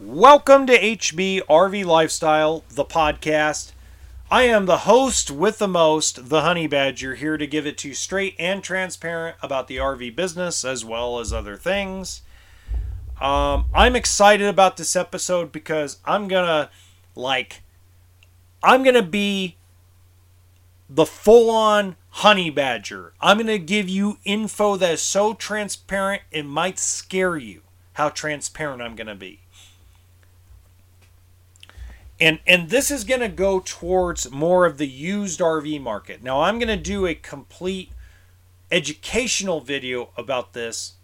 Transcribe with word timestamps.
Welcome 0.00 0.68
to 0.68 0.78
HB 0.78 1.42
RV 1.50 1.84
Lifestyle, 1.84 2.62
the 2.70 2.84
podcast. 2.84 3.72
I 4.30 4.44
am 4.44 4.66
the 4.66 4.78
host 4.78 5.28
with 5.28 5.58
the 5.58 5.66
most, 5.66 6.28
the 6.28 6.42
Honey 6.42 6.68
Badger, 6.68 7.16
here 7.16 7.36
to 7.36 7.48
give 7.48 7.66
it 7.66 7.76
to 7.78 7.88
you 7.88 7.94
straight 7.94 8.36
and 8.38 8.62
transparent 8.62 9.38
about 9.42 9.66
the 9.66 9.78
RV 9.78 10.14
business 10.14 10.64
as 10.64 10.84
well 10.84 11.18
as 11.18 11.32
other 11.32 11.56
things. 11.56 12.22
Um, 13.20 13.64
I'm 13.74 13.96
excited 13.96 14.46
about 14.46 14.76
this 14.76 14.94
episode 14.94 15.50
because 15.50 15.98
I'm 16.04 16.28
gonna 16.28 16.70
like, 17.16 17.64
I'm 18.62 18.84
gonna 18.84 19.02
be 19.02 19.56
the 20.88 21.06
full 21.06 21.50
on 21.50 21.96
honey 22.10 22.50
badger. 22.50 23.14
I'm 23.20 23.38
going 23.38 23.48
to 23.48 23.58
give 23.58 23.88
you 23.88 24.18
info 24.24 24.76
that 24.76 24.92
is 24.92 25.02
so 25.02 25.34
transparent 25.34 26.22
it 26.30 26.44
might 26.44 26.78
scare 26.78 27.36
you 27.36 27.62
how 27.94 28.08
transparent 28.08 28.80
I'm 28.80 28.94
going 28.94 29.08
to 29.08 29.14
be. 29.16 29.40
And 32.20 32.40
and 32.46 32.70
this 32.70 32.90
is 32.90 33.04
going 33.04 33.20
to 33.20 33.28
go 33.28 33.60
towards 33.64 34.30
more 34.30 34.66
of 34.66 34.78
the 34.78 34.88
used 34.88 35.40
RV 35.40 35.80
market. 35.80 36.22
Now 36.22 36.42
I'm 36.42 36.58
going 36.58 36.68
to 36.68 36.76
do 36.76 37.06
a 37.06 37.14
complete 37.14 37.92
educational 38.72 39.60
video 39.60 40.10
about 40.16 40.52
this. 40.52 40.94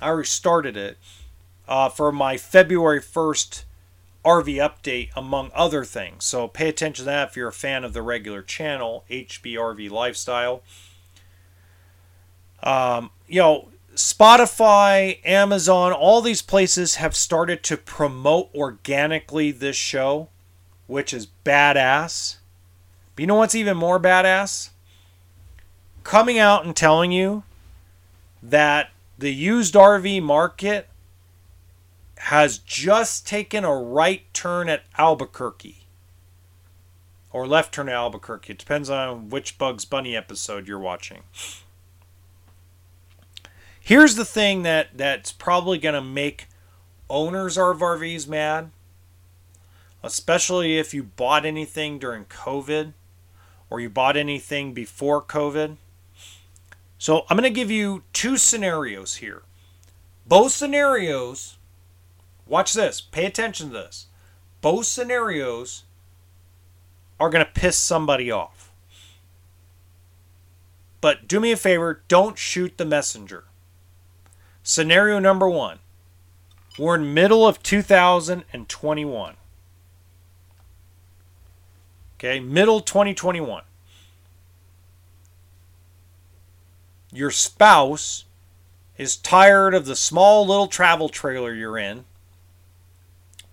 I 0.00 0.08
already 0.08 0.28
started 0.28 0.76
it 0.76 0.98
uh, 1.68 1.88
for 1.88 2.12
my 2.12 2.36
February 2.36 3.00
1st 3.00 3.64
RV 4.24 4.54
update, 4.56 5.10
among 5.16 5.50
other 5.54 5.84
things. 5.84 6.24
So 6.24 6.46
pay 6.46 6.68
attention 6.68 7.04
to 7.04 7.10
that 7.10 7.30
if 7.30 7.36
you're 7.36 7.48
a 7.48 7.52
fan 7.52 7.82
of 7.82 7.92
the 7.92 8.02
regular 8.02 8.42
channel, 8.42 9.04
HB 9.10 9.54
RV 9.54 9.90
Lifestyle. 9.90 10.62
Um, 12.62 13.10
you 13.26 13.40
know, 13.40 13.68
Spotify, 13.94 15.18
Amazon, 15.26 15.92
all 15.92 16.22
these 16.22 16.42
places 16.42 16.96
have 16.96 17.14
started 17.14 17.62
to 17.64 17.76
promote 17.76 18.48
organically 18.54 19.50
this 19.50 19.76
show, 19.76 20.28
which 20.86 21.12
is 21.12 21.28
badass. 21.44 22.36
But 23.14 23.22
you 23.22 23.26
know 23.26 23.34
what's 23.34 23.54
even 23.54 23.76
more 23.76 24.00
badass? 24.00 24.70
Coming 26.04 26.38
out 26.38 26.64
and 26.64 26.74
telling 26.74 27.12
you 27.12 27.42
that 28.42 28.90
the 29.18 29.32
used 29.32 29.74
RV 29.74 30.22
market 30.22 30.88
has 32.16 32.58
just 32.58 33.26
taken 33.26 33.64
a 33.64 33.74
right 33.74 34.22
turn 34.32 34.68
at 34.68 34.84
Albuquerque. 34.96 35.86
Or 37.30 37.46
left 37.46 37.74
turn 37.74 37.88
at 37.88 37.94
Albuquerque. 37.94 38.52
It 38.52 38.58
depends 38.58 38.88
on 38.88 39.28
which 39.28 39.58
Bugs 39.58 39.84
Bunny 39.84 40.16
episode 40.16 40.66
you're 40.66 40.78
watching. 40.78 41.22
Here's 43.82 44.14
the 44.14 44.24
thing 44.24 44.62
that, 44.62 44.96
that's 44.96 45.32
probably 45.32 45.78
going 45.78 45.94
to 45.94 46.00
make 46.00 46.46
owners 47.10 47.58
of 47.58 47.78
RVs 47.78 48.28
mad, 48.28 48.70
especially 50.02 50.78
if 50.78 50.94
you 50.94 51.02
bought 51.02 51.44
anything 51.44 51.98
during 51.98 52.24
COVID 52.26 52.92
or 53.68 53.80
you 53.80 53.90
bought 53.90 54.16
anything 54.16 54.72
before 54.72 55.20
COVID. 55.20 55.76
So 56.98 57.22
I'm 57.28 57.36
going 57.36 57.42
to 57.42 57.54
give 57.54 57.70
you 57.70 58.04
two 58.12 58.36
scenarios 58.36 59.16
here. 59.16 59.42
Both 60.26 60.52
scenarios 60.52 61.58
Watch 62.52 62.74
this. 62.74 63.00
Pay 63.00 63.24
attention 63.24 63.68
to 63.68 63.72
this. 63.72 64.08
Both 64.60 64.84
scenarios 64.84 65.84
are 67.18 67.30
going 67.30 67.44
to 67.44 67.50
piss 67.50 67.78
somebody 67.78 68.30
off. 68.30 68.72
But 71.00 71.26
do 71.26 71.40
me 71.40 71.50
a 71.50 71.56
favor, 71.56 72.02
don't 72.08 72.38
shoot 72.38 72.76
the 72.78 72.84
messenger. 72.84 73.44
Scenario 74.62 75.18
number 75.18 75.48
one. 75.48 75.78
We're 76.78 76.94
in 76.96 77.12
middle 77.12 77.46
of 77.46 77.62
2021. 77.62 79.36
Okay, 82.16 82.40
middle 82.40 82.80
2021. 82.80 83.64
Your 87.12 87.30
spouse 87.30 88.24
is 88.96 89.16
tired 89.16 89.74
of 89.74 89.84
the 89.84 89.96
small 89.96 90.46
little 90.46 90.68
travel 90.68 91.08
trailer 91.08 91.52
you're 91.52 91.76
in 91.76 92.04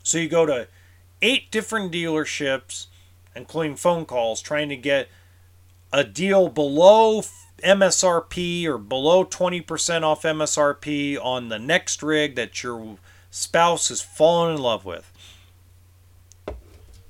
so 0.09 0.17
you 0.17 0.27
go 0.27 0.45
to 0.47 0.67
eight 1.21 1.51
different 1.51 1.91
dealerships, 1.91 2.87
including 3.35 3.75
phone 3.75 4.05
calls, 4.05 4.41
trying 4.41 4.69
to 4.69 4.75
get 4.75 5.07
a 5.93 6.03
deal 6.03 6.49
below 6.49 7.21
MSRP 7.61 8.65
or 8.65 8.77
below 8.77 9.25
20% 9.25 10.03
off 10.03 10.23
MSRP 10.23 11.17
on 11.23 11.49
the 11.49 11.59
next 11.59 12.01
rig 12.03 12.35
that 12.35 12.63
your 12.63 12.97
spouse 13.31 13.89
has 13.89 14.01
fallen 14.01 14.55
in 14.55 14.61
love 14.61 14.85
with. 14.85 15.11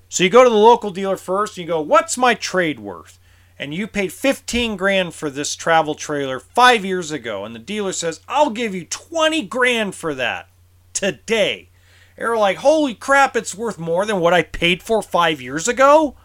So 0.09 0.23
you 0.23 0.29
go 0.29 0.43
to 0.43 0.49
the 0.49 0.55
local 0.55 0.89
dealer 0.89 1.17
first 1.17 1.57
and 1.57 1.65
you 1.65 1.67
go, 1.67 1.81
What's 1.81 2.17
my 2.17 2.33
trade 2.33 2.79
worth? 2.79 3.19
And 3.59 3.73
you 3.73 3.87
paid 3.87 4.13
15 4.13 4.77
grand 4.77 5.13
for 5.13 5.29
this 5.29 5.55
travel 5.55 5.93
trailer 5.93 6.39
five 6.39 6.85
years 6.85 7.11
ago. 7.11 7.43
And 7.43 7.53
the 7.53 7.59
dealer 7.59 7.91
says, 7.91 8.21
I'll 8.27 8.51
give 8.51 8.73
you 8.73 8.85
20 8.85 9.43
grand 9.43 9.95
for 9.95 10.15
that 10.15 10.47
today. 10.93 11.69
They're 12.15 12.37
like, 12.37 12.57
holy 12.57 12.95
crap, 12.95 13.35
it's 13.35 13.55
worth 13.55 13.77
more 13.77 14.05
than 14.05 14.19
what 14.19 14.33
I 14.33 14.43
paid 14.43 14.81
for 14.81 15.01
five 15.01 15.41
years 15.41 15.67
ago? 15.67 16.15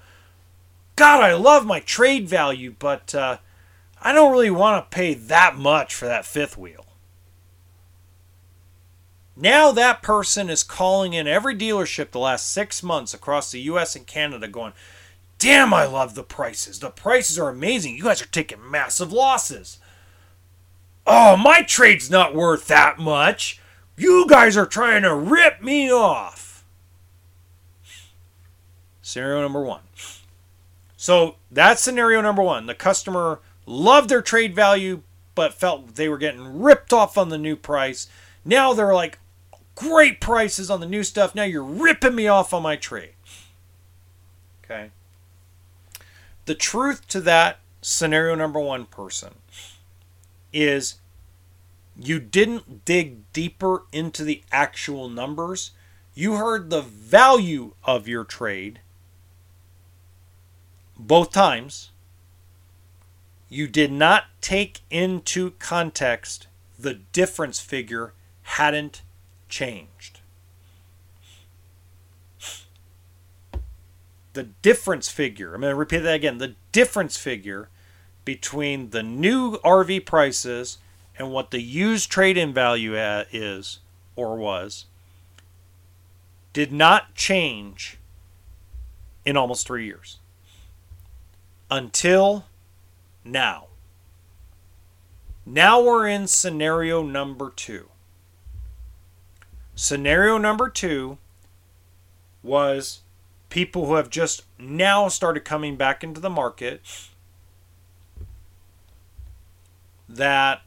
God, 0.96 1.22
I 1.22 1.34
love 1.34 1.66
my 1.66 1.80
trade 1.80 2.28
value, 2.28 2.74
but 2.78 3.14
uh, 3.14 3.38
I 4.04 4.12
don't 4.12 4.31
really 4.31 4.50
want 4.50 4.91
to 4.91 4.94
pay 4.94 5.15
that 5.15 5.56
much 5.56 5.94
for 5.94 6.04
that 6.04 6.26
fifth 6.26 6.59
wheel. 6.59 6.84
Now 9.34 9.72
that 9.72 10.03
person 10.03 10.48
is 10.50 10.62
calling 10.62 11.15
in 11.15 11.26
every 11.26 11.56
dealership 11.56 12.10
the 12.10 12.20
last 12.20 12.53
six 12.53 12.82
months 12.82 13.14
across 13.14 13.50
the 13.50 13.62
US 13.62 13.97
and 13.97 14.06
Canada 14.06 14.47
going, 14.47 14.75
Damn, 15.38 15.75
I 15.75 15.84
love 15.84 16.14
the 16.14 16.22
prices. 16.22 16.78
The 16.78 16.91
prices 16.91 17.38
are 17.38 17.48
amazing. 17.48 17.97
You 17.97 18.04
guys 18.04 18.22
are 18.22 18.26
taking 18.26 18.70
massive 18.70 19.12
losses. 19.12 19.78
Oh, 21.06 21.37
my 21.37 21.62
trade's 21.62 22.10
not 22.10 22.34
worth 22.34 22.66
that 22.69 22.98
much. 22.98 23.60
You 23.97 24.26
guys 24.28 24.56
are 24.56 24.66
trying 24.66 25.03
to 25.03 25.14
rip 25.14 25.60
me 25.60 25.93
off. 25.93 26.64
Scenario 29.03 29.43
number 29.43 29.62
one. 29.62 29.82
So 30.97 31.37
that's 31.50 31.82
scenario 31.82 32.20
number 32.22 32.43
one. 32.43 32.66
The 32.66 32.75
customer 32.75 33.41
loved 33.66 34.08
their 34.08 34.22
trade 34.22 34.54
value, 34.54 35.02
but 35.34 35.54
felt 35.54 35.94
they 35.94 36.08
were 36.08 36.19
getting 36.19 36.62
ripped 36.62 36.92
off 36.92 37.19
on 37.19 37.28
the 37.28 37.38
new 37.38 37.56
price. 37.56 38.08
Now 38.44 38.72
they're 38.72 38.94
like, 38.94 39.19
great 39.75 40.20
prices 40.20 40.70
on 40.70 40.80
the 40.80 40.86
new 40.86 41.02
stuff. 41.02 41.34
Now 41.34 41.44
you're 41.44 41.64
ripping 41.64 42.14
me 42.14 42.28
off 42.28 42.52
on 42.52 42.62
my 42.62 42.76
trade. 42.76 43.14
Okay. 44.64 44.91
The 46.47 46.54
truth 46.54 47.06
to 47.08 47.20
that 47.22 47.60
scenario 47.80 48.34
number 48.34 48.60
one 48.60 48.86
person 48.86 49.34
is 50.52 50.96
you 51.98 52.19
didn't 52.19 52.84
dig 52.84 53.31
deeper 53.32 53.84
into 53.92 54.25
the 54.25 54.42
actual 54.50 55.08
numbers. 55.08 55.72
You 56.14 56.34
heard 56.34 56.70
the 56.70 56.82
value 56.82 57.75
of 57.84 58.08
your 58.08 58.25
trade 58.25 58.81
both 60.96 61.32
times. 61.32 61.91
You 63.54 63.69
did 63.69 63.92
not 63.92 64.25
take 64.41 64.81
into 64.91 65.53
context 65.60 66.48
the 66.76 66.94
difference 66.94 67.60
figure 67.60 68.12
hadn't 68.42 69.03
changed. 69.48 70.19
The 74.32 74.43
difference 74.43 75.09
figure, 75.09 75.54
I'm 75.54 75.60
going 75.60 75.70
to 75.70 75.76
repeat 75.76 76.00
that 76.00 76.16
again. 76.16 76.38
The 76.38 76.56
difference 76.72 77.16
figure 77.16 77.69
between 78.25 78.91
the 78.91 79.04
new 79.04 79.59
RV 79.59 80.04
prices 80.04 80.78
and 81.16 81.31
what 81.31 81.53
the 81.53 81.62
used 81.62 82.10
trade 82.10 82.37
in 82.37 82.53
value 82.53 82.97
is 82.97 83.78
or 84.16 84.37
was 84.37 84.87
did 86.53 86.73
not 86.73 87.14
change 87.14 87.99
in 89.25 89.37
almost 89.37 89.64
three 89.64 89.87
years 89.87 90.19
until 91.70 92.46
now. 93.25 93.67
Now 95.47 95.82
we're 95.82 96.09
in 96.09 96.26
scenario 96.26 97.03
number 97.03 97.50
two. 97.55 97.88
Scenario 99.75 100.38
number 100.38 100.69
two 100.69 101.19
was 102.43 103.03
people 103.49 103.87
who 103.87 103.94
have 103.94 104.11
just 104.11 104.44
now 104.59 105.09
started 105.09 105.44
coming 105.44 105.76
back 105.76 106.03
into 106.03 106.21
the 106.21 106.31
market 106.31 106.81
that 110.09 110.62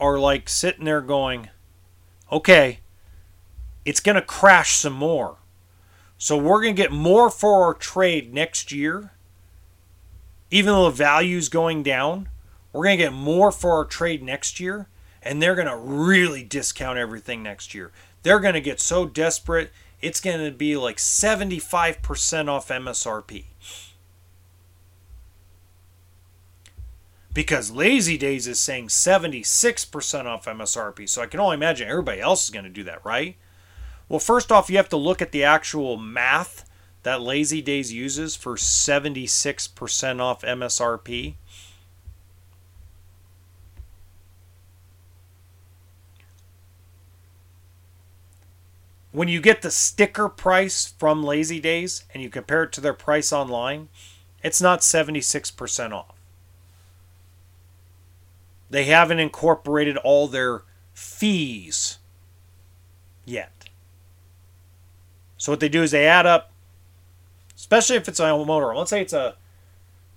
are 0.00 0.18
like 0.18 0.48
sitting 0.48 0.84
there 0.84 1.00
going, 1.00 1.48
okay, 2.30 2.80
it's 3.84 4.00
going 4.00 4.16
to 4.16 4.22
crash 4.22 4.76
some 4.76 4.92
more. 4.92 5.36
So 6.18 6.36
we're 6.36 6.62
going 6.62 6.74
to 6.74 6.82
get 6.82 6.92
more 6.92 7.30
for 7.30 7.64
our 7.64 7.74
trade 7.74 8.32
next 8.32 8.72
year. 8.72 9.12
Even 10.50 10.72
though 10.72 10.84
the 10.84 10.96
value's 10.96 11.48
going 11.48 11.82
down, 11.82 12.28
we're 12.72 12.84
going 12.84 12.98
to 12.98 13.04
get 13.04 13.12
more 13.12 13.50
for 13.50 13.72
our 13.72 13.84
trade 13.84 14.22
next 14.22 14.60
year. 14.60 14.88
And 15.22 15.42
they're 15.42 15.56
going 15.56 15.66
to 15.66 15.76
really 15.76 16.44
discount 16.44 16.98
everything 16.98 17.42
next 17.42 17.74
year. 17.74 17.90
they're 18.22 18.40
going 18.40 18.54
to 18.54 18.60
get 18.60 18.80
so 18.80 19.06
desperate, 19.06 19.70
it's 20.00 20.20
going 20.20 20.44
to 20.44 20.50
be 20.50 20.76
like 20.76 20.96
75% 20.98 22.48
off 22.48 22.68
MSRP. 22.68 23.44
Because 27.32 27.70
Lazydays 27.70 28.48
is 28.48 28.58
saying 28.58 28.88
76% 28.88 30.24
off 30.24 30.46
MSRP. 30.46 31.08
So 31.08 31.22
I 31.22 31.26
can 31.26 31.38
only 31.38 31.54
imagine 31.54 31.88
everybody 31.88 32.20
else 32.20 32.44
is 32.44 32.50
going 32.50 32.64
to 32.64 32.70
do 32.70 32.82
that, 32.84 33.04
right? 33.04 33.36
Well, 34.08 34.20
first 34.20 34.50
off, 34.50 34.70
you 34.70 34.76
have 34.76 34.88
to 34.90 34.96
look 34.96 35.20
at 35.20 35.32
the 35.32 35.44
actual 35.44 35.96
math 35.96 36.65
that 37.06 37.20
Lazydays 37.20 37.92
uses 37.92 38.34
for 38.34 38.56
76% 38.56 40.20
off 40.20 40.42
MSRP. 40.42 41.34
When 49.12 49.28
you 49.28 49.40
get 49.40 49.62
the 49.62 49.70
sticker 49.70 50.28
price 50.28 50.92
from 50.98 51.22
Lazydays 51.22 52.02
and 52.12 52.24
you 52.24 52.28
compare 52.28 52.64
it 52.64 52.72
to 52.72 52.80
their 52.80 52.92
price 52.92 53.32
online, 53.32 53.88
it's 54.42 54.60
not 54.60 54.80
76% 54.80 55.92
off. 55.92 56.16
They 58.68 58.86
haven't 58.86 59.20
incorporated 59.20 59.96
all 59.98 60.26
their 60.26 60.64
fees 60.92 61.98
yet. 63.24 63.68
So 65.36 65.52
what 65.52 65.60
they 65.60 65.68
do 65.68 65.84
is 65.84 65.92
they 65.92 66.08
add 66.08 66.26
up, 66.26 66.50
especially 67.56 67.96
if 67.96 68.08
it's 68.08 68.20
a 68.20 68.24
motorhome. 68.24 68.76
Let's 68.76 68.90
say 68.90 69.02
it's 69.02 69.12
a 69.12 69.36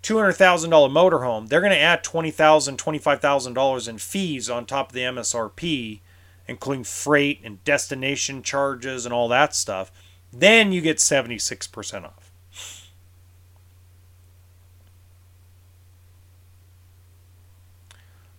$200,000 0.04 0.70
motorhome. 0.70 1.50
They're 1.50 1.62
going 1.62 1.72
to 1.72 1.80
add 1.80 2.04
$20,000, 2.04 2.78
$25,000 2.78 3.90
in 3.90 3.98
fees 3.98 4.50
on 4.50 4.66
top 4.66 4.90
of 4.90 4.94
the 4.94 5.02
MSRP 5.02 6.02
including 6.50 6.84
freight 6.84 7.40
and 7.44 7.64
destination 7.64 8.42
charges 8.42 9.06
and 9.06 9.14
all 9.14 9.28
that 9.28 9.54
stuff, 9.54 9.92
then 10.34 10.72
you 10.72 10.82
get 10.82 10.98
76% 10.98 12.06
off. 12.06 12.32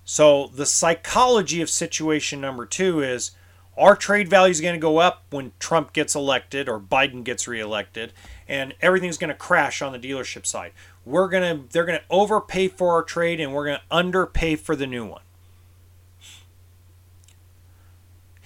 So 0.04 0.48
the 0.48 0.66
psychology 0.66 1.60
of 1.62 1.70
situation 1.70 2.40
number 2.40 2.66
two 2.66 3.00
is 3.00 3.30
our 3.76 3.96
trade 3.96 4.28
value 4.28 4.50
is 4.50 4.60
going 4.60 4.74
to 4.74 4.80
go 4.80 4.98
up 4.98 5.24
when 5.30 5.52
Trump 5.58 5.92
gets 5.92 6.14
elected 6.14 6.68
or 6.68 6.78
Biden 6.78 7.24
gets 7.24 7.48
reelected, 7.48 8.12
and 8.48 8.74
everything's 8.80 9.18
going 9.18 9.28
to 9.28 9.34
crash 9.34 9.80
on 9.80 9.92
the 9.92 9.98
dealership 9.98 10.44
side. 10.46 10.72
We're 11.04 11.28
going 11.28 11.58
to 11.58 11.72
they're 11.72 11.86
going 11.86 11.98
to 11.98 12.04
overpay 12.10 12.68
for 12.68 12.92
our 12.92 13.02
trade 13.02 13.40
and 13.40 13.54
we're 13.54 13.66
going 13.66 13.78
to 13.78 13.94
underpay 13.94 14.56
for 14.56 14.76
the 14.76 14.86
new 14.86 15.06
one. 15.06 15.22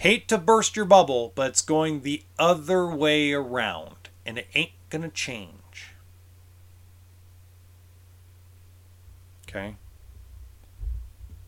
Hate 0.05 0.29
to 0.29 0.37
burst 0.37 0.77
your 0.77 0.85
bubble, 0.85 1.33
but 1.35 1.49
it's 1.53 1.63
going 1.63 2.03
the 2.03 2.25
other 2.39 2.87
way 2.87 3.33
around, 3.33 4.11
and 4.27 4.37
it 4.37 4.49
ain't 4.55 4.73
gonna 4.91 5.09
change. 5.09 5.95
Okay. 9.49 9.77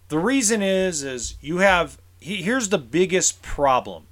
The 0.09 0.19
reason 0.19 0.63
is 0.63 1.03
is 1.03 1.35
you 1.43 1.59
have 1.59 1.99
here's 2.21 2.69
the 2.69 2.79
biggest 2.79 3.43
problem 3.43 4.07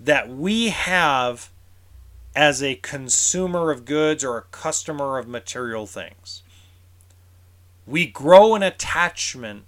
that 0.00 0.28
we 0.28 0.70
have 0.70 1.50
as 2.34 2.62
a 2.62 2.76
consumer 2.76 3.70
of 3.70 3.84
goods 3.84 4.24
or 4.24 4.38
a 4.38 4.42
customer 4.42 5.18
of 5.18 5.28
material 5.28 5.86
things. 5.86 6.42
We 7.86 8.06
grow 8.06 8.54
an 8.54 8.62
attachment 8.62 9.64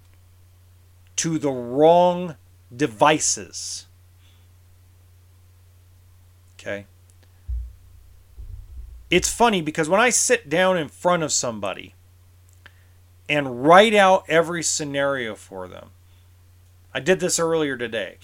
to 1.17 1.37
the 1.37 1.51
wrong 1.51 2.35
devices. 2.75 3.85
Okay. 6.59 6.85
It's 9.11 9.31
funny 9.31 9.61
because 9.61 9.87
when 9.87 9.99
I 9.99 10.09
sit 10.09 10.49
down 10.49 10.77
in 10.77 10.89
front 10.89 11.23
of 11.23 11.31
somebody 11.31 11.93
and 13.29 13.63
write 13.65 13.93
out 13.93 14.25
every 14.27 14.63
scenario 14.63 15.35
for 15.35 15.67
them, 15.67 15.91
I 16.95 17.01
did 17.01 17.19
this 17.19 17.39
earlier 17.39 17.75
today. 17.75 18.19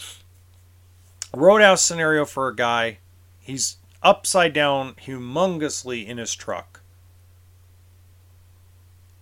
Out 1.38 1.79
scenario 1.79 2.23
for 2.23 2.47
a 2.47 2.56
guy. 2.56 3.00
He's 3.41 3.75
upside 4.01 4.53
down 4.53 4.94
humongously 4.94 6.07
in 6.07 6.18
his 6.18 6.33
truck. 6.33 6.79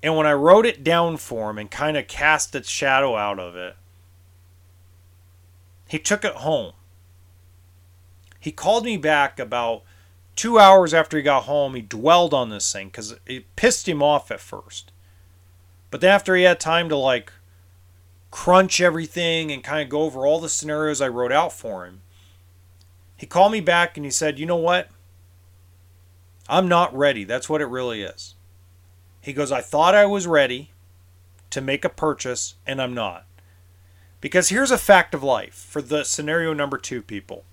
And 0.04 0.16
when 0.16 0.28
I 0.28 0.34
wrote 0.34 0.68
it 0.68 0.84
down 0.84 1.18
for 1.18 1.50
him 1.50 1.58
and 1.58 1.72
kind 1.72 1.98
of 1.98 2.08
cast 2.08 2.54
its 2.54 2.70
shadow 2.70 3.16
out 3.16 3.40
of 3.40 3.56
it, 3.56 3.76
he 5.88 5.98
took 5.98 6.24
it 6.24 6.36
home. 6.36 6.74
He 8.40 8.52
called 8.52 8.86
me 8.86 8.98
back 8.98 9.40
about 9.40 9.82
two 10.36 10.60
hours 10.60 10.94
after 10.94 11.18
he 11.18 11.24
got 11.24 11.46
home. 11.46 11.74
He 11.74 11.82
dwelled 11.82 12.36
on 12.36 12.52
this 12.52 12.72
thing 12.72 12.90
because 12.90 13.16
it 13.26 13.56
pissed 13.56 13.90
him 13.90 14.04
off 14.04 14.30
at 14.30 14.42
first. 14.42 14.92
But 15.90 16.02
then 16.02 16.12
after 16.12 16.36
he 16.36 16.44
had 16.44 16.60
time 16.60 16.88
to 16.90 16.96
like 16.96 17.34
crunch 18.32 18.80
everything 18.80 19.52
and 19.52 19.64
kind 19.64 19.82
of 19.82 19.90
go 19.90 20.02
over 20.02 20.26
all 20.26 20.40
the 20.40 20.50
scenarios 20.50 21.02
I 21.02 21.08
wrote 21.08 21.32
out 21.32 21.54
for 21.54 21.86
him, 21.86 22.02
he 23.16 23.26
called 23.26 23.52
me 23.52 23.60
back 23.60 23.98
and 23.98 24.06
he 24.06 24.12
said, 24.12 24.40
You 24.40 24.46
know 24.46 24.56
what? 24.56 24.90
I'm 26.48 26.68
not 26.68 26.96
ready. 26.96 27.24
That's 27.24 27.50
what 27.50 27.62
it 27.62 27.66
really 27.66 28.02
is. 28.02 28.36
He 29.22 29.34
goes, 29.34 29.52
I 29.52 29.62
thought 29.62 29.94
I 29.94 30.06
was 30.06 30.26
ready 30.26 30.72
to 31.50 31.62
make 31.62 31.84
a 31.84 31.90
purchase 31.90 32.56
and 32.66 32.82
I'm 32.82 32.94
not. 32.94 33.26
Because 34.22 34.50
here's 34.50 34.72
a 34.72 34.78
fact 34.78 35.14
of 35.14 35.24
life 35.24 35.54
for 35.54 35.82
the 35.82 36.04
scenario 36.04 36.54
number 36.54 36.78
two 36.78 37.02
people. 37.02 37.46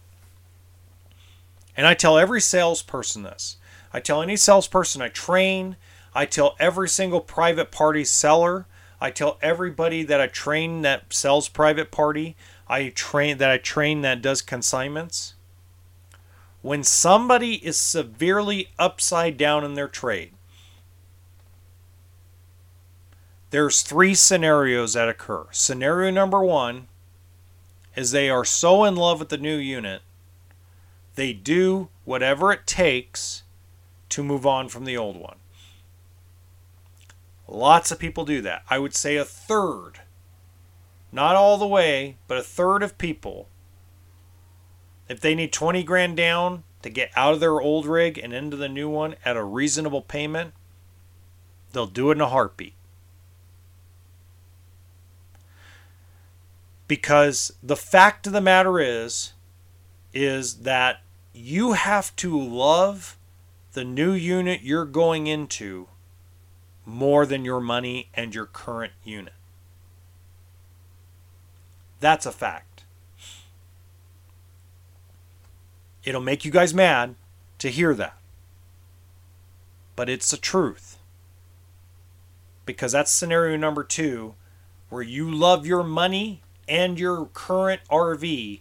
And 1.76 1.86
I 1.86 1.94
tell 1.94 2.18
every 2.18 2.40
salesperson 2.40 3.22
this. 3.22 3.56
I 3.92 4.00
tell 4.00 4.22
any 4.22 4.36
salesperson 4.36 5.02
I 5.02 5.08
train. 5.08 5.76
I 6.14 6.26
tell 6.26 6.56
every 6.58 6.88
single 6.88 7.20
private 7.20 7.70
party 7.70 8.04
seller. 8.04 8.66
I 9.00 9.10
tell 9.10 9.38
everybody 9.42 10.02
that 10.04 10.20
I 10.20 10.26
train 10.26 10.82
that 10.82 11.12
sells 11.12 11.48
private 11.48 11.90
party. 11.90 12.36
I 12.68 12.88
train 12.88 13.38
that 13.38 13.50
I 13.50 13.58
train 13.58 14.00
that 14.02 14.22
does 14.22 14.42
consignments. 14.42 15.34
When 16.62 16.82
somebody 16.82 17.64
is 17.64 17.76
severely 17.76 18.70
upside 18.78 19.36
down 19.36 19.64
in 19.64 19.74
their 19.74 19.88
trade, 19.88 20.32
there's 23.50 23.82
three 23.82 24.14
scenarios 24.14 24.94
that 24.94 25.08
occur. 25.08 25.46
Scenario 25.52 26.10
number 26.10 26.42
one 26.42 26.88
is 27.94 28.10
they 28.10 28.28
are 28.28 28.44
so 28.44 28.84
in 28.84 28.96
love 28.96 29.20
with 29.20 29.28
the 29.28 29.38
new 29.38 29.56
unit, 29.56 30.02
they 31.14 31.32
do 31.32 31.88
whatever 32.04 32.52
it 32.52 32.66
takes 32.66 33.42
to 34.08 34.22
move 34.22 34.46
on 34.46 34.68
from 34.68 34.84
the 34.84 34.96
old 34.96 35.16
one. 35.16 35.36
Lots 37.48 37.90
of 37.90 37.98
people 37.98 38.24
do 38.24 38.40
that. 38.42 38.62
I 38.68 38.78
would 38.78 38.94
say 38.94 39.16
a 39.16 39.24
third, 39.24 40.00
not 41.12 41.36
all 41.36 41.58
the 41.58 41.66
way, 41.66 42.16
but 42.26 42.38
a 42.38 42.42
third 42.42 42.82
of 42.82 42.98
people, 42.98 43.48
if 45.08 45.20
they 45.20 45.34
need 45.34 45.52
20 45.52 45.82
grand 45.84 46.16
down 46.16 46.64
to 46.82 46.90
get 46.90 47.10
out 47.14 47.34
of 47.34 47.40
their 47.40 47.60
old 47.60 47.86
rig 47.86 48.18
and 48.18 48.32
into 48.32 48.56
the 48.56 48.68
new 48.68 48.88
one 48.88 49.14
at 49.24 49.36
a 49.36 49.44
reasonable 49.44 50.02
payment, 50.02 50.54
they'll 51.72 51.86
do 51.86 52.10
it 52.10 52.16
in 52.16 52.20
a 52.20 52.28
heartbeat. 52.28 52.74
because 56.88 57.52
the 57.62 57.76
fact 57.76 58.26
of 58.26 58.32
the 58.32 58.40
matter 58.40 58.78
is 58.80 59.32
is 60.12 60.58
that 60.58 61.02
you 61.32 61.72
have 61.72 62.14
to 62.16 62.38
love 62.38 63.18
the 63.72 63.84
new 63.84 64.12
unit 64.12 64.62
you're 64.62 64.84
going 64.84 65.26
into 65.26 65.88
more 66.86 67.26
than 67.26 67.44
your 67.44 67.60
money 67.60 68.08
and 68.14 68.34
your 68.34 68.46
current 68.46 68.92
unit. 69.04 69.34
That's 72.00 72.24
a 72.24 72.32
fact. 72.32 72.84
It'll 76.04 76.20
make 76.20 76.44
you 76.44 76.52
guys 76.52 76.72
mad 76.72 77.16
to 77.58 77.68
hear 77.68 77.92
that. 77.94 78.16
But 79.96 80.08
it's 80.08 80.30
the 80.30 80.36
truth. 80.36 80.98
Because 82.64 82.92
that's 82.92 83.10
scenario 83.10 83.56
number 83.56 83.82
two, 83.82 84.34
where 84.88 85.02
you 85.02 85.30
love 85.30 85.66
your 85.66 85.82
money 85.82 86.42
and 86.68 86.98
your 86.98 87.26
current 87.26 87.80
RV 87.90 88.60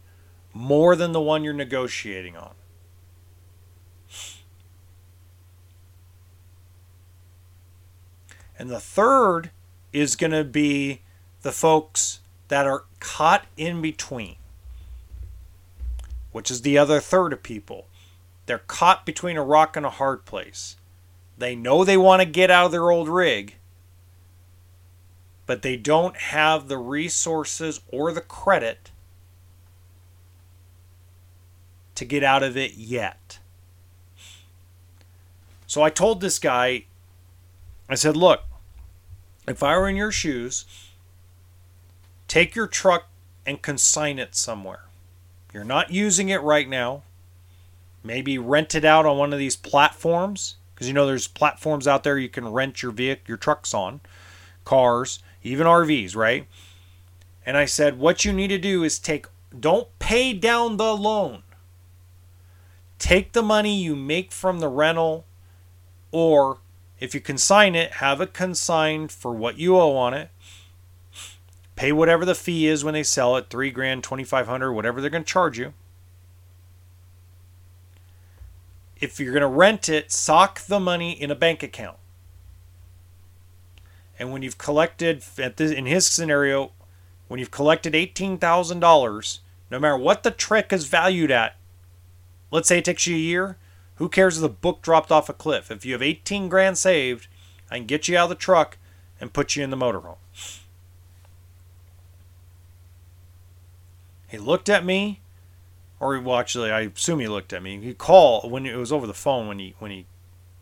more 0.54 0.96
than 0.96 1.12
the 1.12 1.22
one 1.22 1.44
you're 1.44 1.54
negotiating 1.54 2.36
on. 2.36 2.54
And 8.58 8.70
the 8.70 8.80
third 8.80 9.52
is 9.92 10.16
going 10.16 10.32
to 10.32 10.44
be 10.44 11.02
the 11.42 11.52
folks 11.52 12.20
that 12.48 12.66
are 12.66 12.86
caught 13.00 13.46
in 13.58 13.82
between, 13.82 14.36
which 16.32 16.50
is 16.50 16.62
the 16.62 16.78
other 16.78 17.00
third 17.00 17.34
of 17.34 17.44
people. 17.44 17.88
They're 18.46 18.60
caught 18.60 19.06
between 19.06 19.38
a 19.38 19.44
rock 19.44 19.76
and 19.76 19.86
a 19.86 19.92
hard 19.92 20.26
place. 20.26 20.76
They 21.38 21.56
know 21.56 21.84
they 21.84 21.98
want 21.98 22.22
to 22.22 22.26
get 22.26 22.52
out 22.52 22.68
of 22.68 22.72
their 22.72 22.92
old 22.92 23.10
rig, 23.10 23.56
but 25.46 25.62
they 25.62 25.76
don't 25.76 26.16
have 26.18 26.68
the 26.68 26.78
resources 26.78 27.82
or 27.92 28.12
the 28.12 28.22
credit 28.22 28.92
to 31.96 32.06
get 32.06 32.24
out 32.24 32.44
of 32.44 32.56
it 32.56 32.76
yet. 32.76 33.40
So 35.68 35.82
I 35.82 35.90
told 35.90 36.22
this 36.22 36.40
guy, 36.40 36.86
I 37.88 37.96
said, 37.96 38.18
look, 38.18 38.44
if 39.48 39.62
I 39.62 39.78
were 39.78 39.88
in 39.88 39.96
your 39.96 40.12
shoes, 40.12 40.66
take 42.28 42.56
your 42.56 42.68
truck 42.68 43.08
and 43.46 43.62
consign 43.62 44.18
it 44.18 44.36
somewhere. 44.36 44.82
You're 45.54 45.64
not 45.64 45.92
using 45.92 46.30
it 46.30 46.42
right 46.42 46.68
now. 46.68 47.04
Maybe 48.04 48.38
rent 48.38 48.76
it 48.76 48.86
out 48.86 49.06
on 49.06 49.18
one 49.18 49.34
of 49.34 49.40
these 49.40 49.56
platforms 49.56 50.56
because 50.74 50.88
you 50.88 50.94
know 50.94 51.06
there's 51.06 51.28
platforms 51.28 51.88
out 51.88 52.04
there 52.04 52.18
you 52.18 52.30
can 52.30 52.48
rent 52.50 52.84
your 52.84 52.92
vehicle, 52.92 53.24
your 53.28 53.38
trucks 53.38 53.74
on, 53.74 54.02
cars, 54.66 55.20
even 55.44 55.66
RVs, 55.66 56.16
right? 56.16 56.48
And 57.46 57.56
I 57.56 57.66
said, 57.66 57.98
what 57.98 58.26
you 58.26 58.34
need 58.34 58.50
to 58.50 58.58
do 58.58 58.84
is 58.84 59.00
take, 59.00 59.28
don't 59.58 59.88
pay 60.00 60.34
down 60.34 60.78
the 60.78 60.96
loan. 60.96 61.44
Take 63.00 63.32
the 63.32 63.44
money 63.44 63.82
you 63.82 63.96
make 63.96 64.32
from 64.32 64.60
the 64.60 64.68
rental, 64.68 65.26
or 66.12 66.58
if 67.06 67.14
you 67.14 67.22
consign 67.22 67.76
it, 67.76 67.94
have 67.94 68.20
it 68.20 68.34
consigned 68.34 69.12
for 69.12 69.32
what 69.32 69.58
you 69.58 69.78
owe 69.78 69.96
on 69.96 70.14
it. 70.14 70.30
Pay 71.76 71.92
whatever 71.92 72.26
the 72.26 72.36
fee 72.36 72.68
is 72.68 72.84
when 72.84 72.94
they 72.94 73.04
sell 73.04 73.38
it, 73.38 73.50
three 73.50 73.70
grand, 73.70 74.04
twenty 74.04 74.24
five 74.24 74.48
hundred, 74.48 74.74
whatever 74.74 75.00
they're 75.00 75.10
going 75.10 75.24
to 75.24 75.32
charge 75.32 75.60
you. 75.60 75.74
If 79.00 79.20
you're 79.20 79.34
going 79.34 79.42
to 79.42 79.48
rent 79.48 79.88
it, 79.88 80.12
sock 80.12 80.62
the 80.62 80.80
money 80.80 81.12
in 81.12 81.30
a 81.30 81.36
bank 81.36 81.62
account. 81.62 81.98
And 84.18 84.32
when 84.32 84.42
you've 84.42 84.58
collected, 84.58 85.24
at 85.38 85.58
this, 85.58 85.72
in 85.72 85.86
his 85.86 86.08
scenario, 86.08 86.72
when 87.28 87.40
you've 87.40 87.52
collected 87.52 87.94
$18,000, 87.94 89.40
no 89.70 89.80
matter 89.80 89.98
what 89.98 90.24
the 90.24 90.32
trick 90.32 90.72
is 90.72 90.86
valued 90.88 91.30
at, 91.30 91.58
let's 92.52 92.68
say 92.68 92.78
it 92.78 92.86
takes 92.86 93.06
you 93.06 93.16
a 93.16 93.20
year, 93.20 93.58
who 93.96 94.10
cares 94.10 94.38
if 94.38 94.42
the 94.42 94.50
book 94.50 94.82
dropped 94.82 95.12
off 95.12 95.30
a 95.30 95.34
cliff? 95.34 95.72
If 95.72 95.86
you 95.86 95.94
have 95.94 96.02
18 96.02 96.50
grand 96.50 96.78
saved, 96.78 97.28
I 97.72 97.78
can 97.78 97.86
get 97.86 98.08
you 98.08 98.18
out 98.18 98.26
of 98.26 98.30
the 98.30 98.36
truck 98.36 98.78
and 99.20 99.34
put 99.34 99.56
you 99.56 99.64
in 99.64 99.70
the 99.70 99.78
motorhome. 99.78 100.18
He 104.28 104.38
looked 104.38 104.70
at 104.70 104.84
me, 104.84 105.22
or 106.00 106.20
well, 106.20 106.38
actually, 106.38 106.72
I 106.72 106.82
assume 106.82 107.20
he 107.20 107.28
looked 107.28 107.54
at 107.54 107.64
me. 107.64 107.80
He 107.80 107.94
called 107.94 108.52
when 108.52 108.66
it 108.66 108.76
was 108.76 108.92
over 108.92 109.08
the 109.08 109.14
phone 109.14 109.48
when 109.48 109.60
he 109.60 109.76
when 109.80 109.92
he 109.92 110.06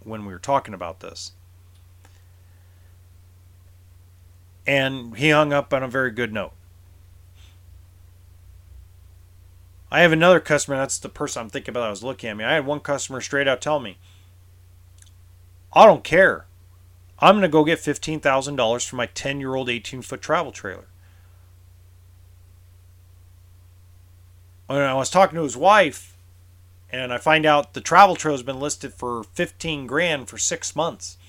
when 0.03 0.25
we 0.25 0.33
were 0.33 0.39
talking 0.39 0.73
about 0.73 0.99
this, 0.99 1.31
and 4.67 5.17
he 5.17 5.29
hung 5.29 5.53
up 5.53 5.73
on 5.73 5.81
a 5.81 5.87
very 5.87 6.11
good 6.11 6.31
note. 6.31 6.53
I 9.93 9.99
have 9.99 10.11
another 10.11 10.39
customer. 10.39 10.75
That's 10.75 10.97
the 10.97 11.07
person 11.07 11.43
I'm 11.43 11.49
thinking 11.49 11.71
about. 11.71 11.83
I 11.83 11.91
was 11.91 12.03
looking 12.03 12.31
at 12.31 12.35
me. 12.35 12.43
I 12.43 12.55
had 12.55 12.65
one 12.65 12.79
customer 12.79 13.21
straight 13.21 13.47
out 13.47 13.61
tell 13.61 13.79
me, 13.79 13.99
"I 15.71 15.85
don't 15.85 16.03
care. 16.03 16.47
I'm 17.19 17.35
going 17.35 17.43
to 17.43 17.47
go 17.47 17.63
get 17.63 17.77
fifteen 17.77 18.19
thousand 18.19 18.55
dollars 18.55 18.83
for 18.83 18.95
my 18.95 19.05
ten 19.05 19.39
year 19.39 19.53
old, 19.53 19.69
eighteen 19.69 20.01
foot 20.01 20.19
travel 20.19 20.51
trailer." 20.51 20.87
When 24.65 24.81
I 24.81 24.95
was 24.95 25.11
talking 25.11 25.35
to 25.35 25.43
his 25.43 25.55
wife, 25.55 26.17
and 26.89 27.13
I 27.13 27.19
find 27.19 27.45
out 27.45 27.75
the 27.75 27.81
travel 27.81 28.15
trailer 28.15 28.33
has 28.33 28.43
been 28.43 28.59
listed 28.59 28.95
for 28.95 29.23
fifteen 29.23 29.85
grand 29.85 30.27
for 30.27 30.39
six 30.39 30.75
months. 30.75 31.19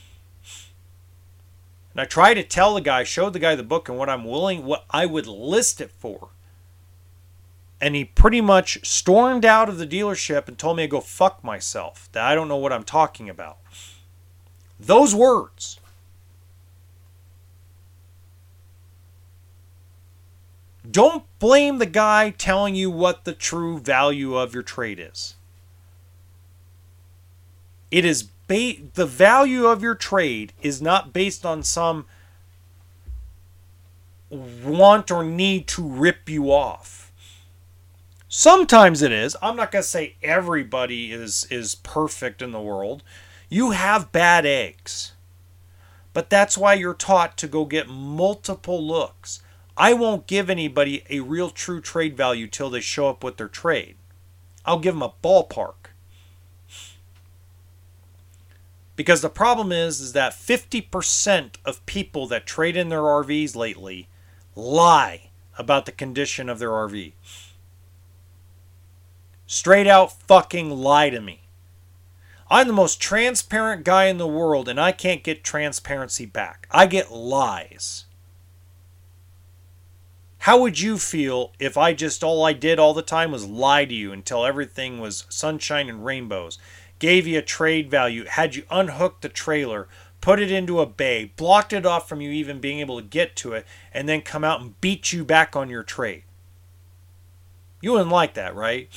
And 1.92 2.00
I 2.00 2.06
try 2.06 2.32
to 2.32 2.42
tell 2.42 2.72
the 2.72 2.80
guy, 2.80 3.04
show 3.04 3.28
the 3.28 3.38
guy 3.38 3.56
the 3.56 3.62
book 3.62 3.90
and 3.90 3.98
what 3.98 4.08
I'm 4.08 4.24
willing, 4.24 4.64
what 4.64 4.86
I 4.88 5.04
would 5.04 5.26
list 5.26 5.82
it 5.82 5.90
for 5.90 6.30
and 7.84 7.94
he 7.94 8.02
pretty 8.02 8.40
much 8.40 8.78
stormed 8.82 9.44
out 9.44 9.68
of 9.68 9.76
the 9.76 9.86
dealership 9.86 10.48
and 10.48 10.56
told 10.56 10.78
me 10.78 10.84
to 10.84 10.88
go 10.88 11.02
fuck 11.02 11.44
myself, 11.44 12.08
that 12.12 12.24
I 12.24 12.34
don't 12.34 12.48
know 12.48 12.56
what 12.56 12.72
I'm 12.72 12.82
talking 12.82 13.28
about. 13.28 13.58
Those 14.80 15.14
words. 15.14 15.78
Don't 20.90 21.24
blame 21.38 21.76
the 21.76 21.84
guy 21.84 22.30
telling 22.30 22.74
you 22.74 22.90
what 22.90 23.26
the 23.26 23.34
true 23.34 23.78
value 23.78 24.34
of 24.34 24.54
your 24.54 24.62
trade 24.62 24.98
is. 24.98 25.34
It 27.90 28.06
is 28.06 28.22
ba- 28.22 28.80
the 28.94 29.04
value 29.04 29.66
of 29.66 29.82
your 29.82 29.94
trade 29.94 30.54
is 30.62 30.80
not 30.80 31.12
based 31.12 31.44
on 31.44 31.62
some 31.62 32.06
want 34.30 35.10
or 35.10 35.22
need 35.22 35.66
to 35.68 35.86
rip 35.86 36.30
you 36.30 36.50
off 36.50 37.03
Sometimes 38.36 39.00
it 39.00 39.12
is. 39.12 39.36
I'm 39.40 39.54
not 39.54 39.70
going 39.70 39.84
to 39.84 39.88
say 39.88 40.16
everybody 40.20 41.12
is 41.12 41.46
is 41.52 41.76
perfect 41.76 42.42
in 42.42 42.50
the 42.50 42.60
world. 42.60 43.04
You 43.48 43.70
have 43.70 44.10
bad 44.10 44.44
eggs. 44.44 45.12
But 46.12 46.30
that's 46.30 46.58
why 46.58 46.74
you're 46.74 46.94
taught 46.94 47.38
to 47.38 47.46
go 47.46 47.64
get 47.64 47.88
multiple 47.88 48.84
looks. 48.84 49.40
I 49.76 49.92
won't 49.94 50.26
give 50.26 50.50
anybody 50.50 51.04
a 51.08 51.20
real 51.20 51.48
true 51.48 51.80
trade 51.80 52.16
value 52.16 52.48
till 52.48 52.70
they 52.70 52.80
show 52.80 53.08
up 53.08 53.22
with 53.22 53.36
their 53.36 53.46
trade. 53.46 53.94
I'll 54.64 54.80
give 54.80 54.94
them 54.94 55.02
a 55.04 55.14
ballpark. 55.22 55.92
Because 58.96 59.22
the 59.22 59.30
problem 59.30 59.70
is 59.70 60.00
is 60.00 60.12
that 60.12 60.32
50% 60.32 61.50
of 61.64 61.86
people 61.86 62.26
that 62.26 62.46
trade 62.46 62.76
in 62.76 62.88
their 62.88 63.02
RVs 63.02 63.54
lately 63.54 64.08
lie 64.56 65.30
about 65.56 65.86
the 65.86 65.92
condition 65.92 66.48
of 66.48 66.58
their 66.58 66.70
RV. 66.70 67.12
Straight 69.46 69.86
out 69.86 70.20
fucking 70.26 70.70
lie 70.70 71.10
to 71.10 71.20
me. 71.20 71.42
I'm 72.50 72.66
the 72.66 72.72
most 72.72 73.00
transparent 73.00 73.84
guy 73.84 74.04
in 74.06 74.18
the 74.18 74.26
world 74.26 74.68
and 74.68 74.80
I 74.80 74.92
can't 74.92 75.22
get 75.22 75.44
transparency 75.44 76.26
back. 76.26 76.66
I 76.70 76.86
get 76.86 77.10
lies. 77.12 78.04
How 80.38 80.60
would 80.60 80.78
you 80.78 80.98
feel 80.98 81.52
if 81.58 81.78
I 81.78 81.94
just 81.94 82.22
all 82.22 82.44
I 82.44 82.52
did 82.52 82.78
all 82.78 82.92
the 82.92 83.00
time 83.00 83.32
was 83.32 83.46
lie 83.46 83.86
to 83.86 83.94
you 83.94 84.12
until 84.12 84.44
everything 84.44 85.00
was 85.00 85.24
sunshine 85.30 85.88
and 85.88 86.04
rainbows? 86.04 86.58
Gave 86.98 87.26
you 87.26 87.38
a 87.38 87.42
trade 87.42 87.90
value, 87.90 88.26
had 88.26 88.54
you 88.54 88.64
unhooked 88.70 89.22
the 89.22 89.30
trailer, 89.30 89.88
put 90.20 90.40
it 90.40 90.50
into 90.52 90.80
a 90.80 90.86
bay, 90.86 91.32
blocked 91.36 91.72
it 91.72 91.86
off 91.86 92.08
from 92.08 92.20
you 92.20 92.30
even 92.30 92.60
being 92.60 92.80
able 92.80 93.00
to 93.00 93.06
get 93.06 93.36
to 93.36 93.54
it, 93.54 93.66
and 93.92 94.06
then 94.06 94.20
come 94.20 94.44
out 94.44 94.60
and 94.60 94.78
beat 94.82 95.12
you 95.12 95.24
back 95.24 95.56
on 95.56 95.70
your 95.70 95.82
trade. 95.82 96.24
You 97.80 97.92
wouldn't 97.92 98.10
like 98.10 98.34
that, 98.34 98.54
right? 98.54 98.90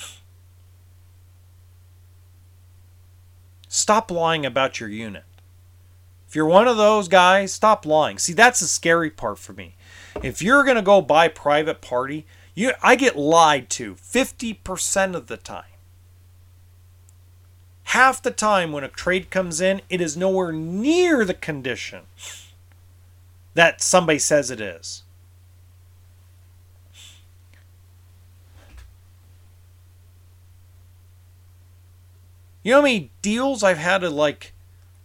Stop 3.78 4.10
lying 4.10 4.44
about 4.44 4.80
your 4.80 4.90
unit. 4.90 5.24
If 6.28 6.36
you're 6.36 6.48
one 6.48 6.68
of 6.68 6.78
those 6.78 7.08
guys, 7.08 7.54
stop 7.54 7.86
lying. 7.86 8.18
See, 8.18 8.34
that's 8.34 8.60
the 8.60 8.66
scary 8.66 9.12
part 9.12 9.38
for 9.38 9.54
me. 9.54 9.76
If 10.24 10.42
you're 10.42 10.64
going 10.64 10.78
to 10.78 10.82
go 10.82 11.00
buy 11.00 11.28
private 11.28 11.80
party, 11.80 12.26
you 12.56 12.72
I 12.82 12.96
get 12.96 13.16
lied 13.16 13.70
to 13.72 13.94
50% 13.94 15.16
of 15.16 15.28
the 15.28 15.38
time. 15.38 15.66
Half 17.84 18.24
the 18.24 18.32
time 18.32 18.72
when 18.72 18.84
a 18.84 18.90
trade 18.90 19.30
comes 19.30 19.62
in, 19.62 19.82
it 19.92 20.02
is 20.02 20.18
nowhere 20.18 20.52
near 20.52 21.24
the 21.24 21.36
condition 21.36 22.06
that 23.54 23.82
somebody 23.82 24.18
says 24.18 24.50
it 24.50 24.60
is. 24.60 25.04
You 32.68 32.74
know 32.74 32.80
how 32.80 32.84
many 32.84 33.12
deals 33.22 33.64
I've 33.64 33.78
had 33.78 34.00
to 34.00 34.10
like 34.10 34.52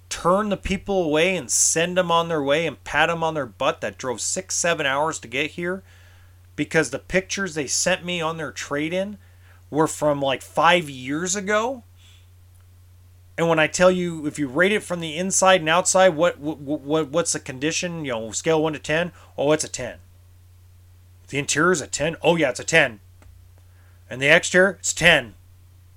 turn 0.08 0.48
the 0.48 0.56
people 0.56 1.04
away 1.04 1.36
and 1.36 1.48
send 1.48 1.96
them 1.96 2.10
on 2.10 2.26
their 2.26 2.42
way 2.42 2.66
and 2.66 2.82
pat 2.82 3.08
them 3.08 3.22
on 3.22 3.34
their 3.34 3.46
butt 3.46 3.80
that 3.82 3.98
drove 3.98 4.20
six, 4.20 4.56
seven 4.56 4.84
hours 4.84 5.20
to 5.20 5.28
get 5.28 5.52
here 5.52 5.84
because 6.56 6.90
the 6.90 6.98
pictures 6.98 7.54
they 7.54 7.68
sent 7.68 8.04
me 8.04 8.20
on 8.20 8.36
their 8.36 8.50
trade 8.50 8.92
in 8.92 9.16
were 9.70 9.86
from 9.86 10.20
like 10.20 10.42
five 10.42 10.90
years 10.90 11.36
ago? 11.36 11.84
And 13.38 13.48
when 13.48 13.60
I 13.60 13.68
tell 13.68 13.92
you, 13.92 14.26
if 14.26 14.40
you 14.40 14.48
rate 14.48 14.72
it 14.72 14.82
from 14.82 14.98
the 14.98 15.16
inside 15.16 15.60
and 15.60 15.70
outside, 15.70 16.16
what, 16.16 16.40
what, 16.40 16.58
what 16.58 17.10
what's 17.10 17.32
the 17.32 17.38
condition? 17.38 18.04
You 18.04 18.10
know, 18.10 18.32
scale 18.32 18.60
one 18.60 18.72
to 18.72 18.80
ten. 18.80 19.12
Oh, 19.38 19.52
it's 19.52 19.62
a 19.62 19.68
ten. 19.68 19.98
The 21.28 21.38
interior 21.38 21.70
is 21.70 21.80
a 21.80 21.86
ten. 21.86 22.16
Oh 22.22 22.34
yeah, 22.34 22.50
it's 22.50 22.58
a 22.58 22.64
ten. 22.64 22.98
And 24.10 24.20
the 24.20 24.34
exterior, 24.34 24.78
it's 24.80 24.92
ten. 24.92 25.34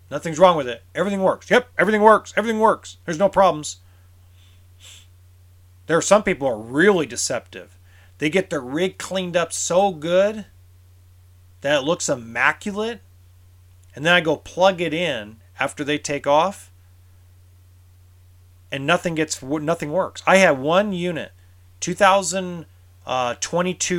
Nothing's 0.09 0.39
wrong 0.39 0.55
with 0.55 0.67
it. 0.67 0.83
Everything 0.93 1.21
works. 1.23 1.49
Yep, 1.49 1.69
everything 1.77 2.01
works. 2.01 2.33
Everything 2.37 2.59
works. 2.59 2.97
There's 3.05 3.19
no 3.19 3.29
problems. 3.29 3.77
There 5.87 5.97
are 5.97 6.01
some 6.01 6.23
people 6.23 6.47
are 6.47 6.57
really 6.57 7.05
deceptive. 7.05 7.77
They 8.17 8.29
get 8.29 8.49
their 8.49 8.61
rig 8.61 8.97
cleaned 8.97 9.35
up 9.35 9.51
so 9.51 9.91
good 9.91 10.45
that 11.61 11.79
it 11.79 11.85
looks 11.85 12.09
immaculate, 12.09 13.01
and 13.95 14.05
then 14.05 14.13
I 14.13 14.21
go 14.21 14.35
plug 14.37 14.81
it 14.81 14.93
in 14.93 15.37
after 15.59 15.83
they 15.83 15.97
take 15.97 16.27
off, 16.27 16.71
and 18.71 18.85
nothing 18.85 19.15
gets 19.15 19.41
nothing 19.41 19.91
works. 19.91 20.21
I 20.25 20.37
had 20.37 20.59
one 20.59 20.93
unit, 20.93 21.31
2022 21.81 22.65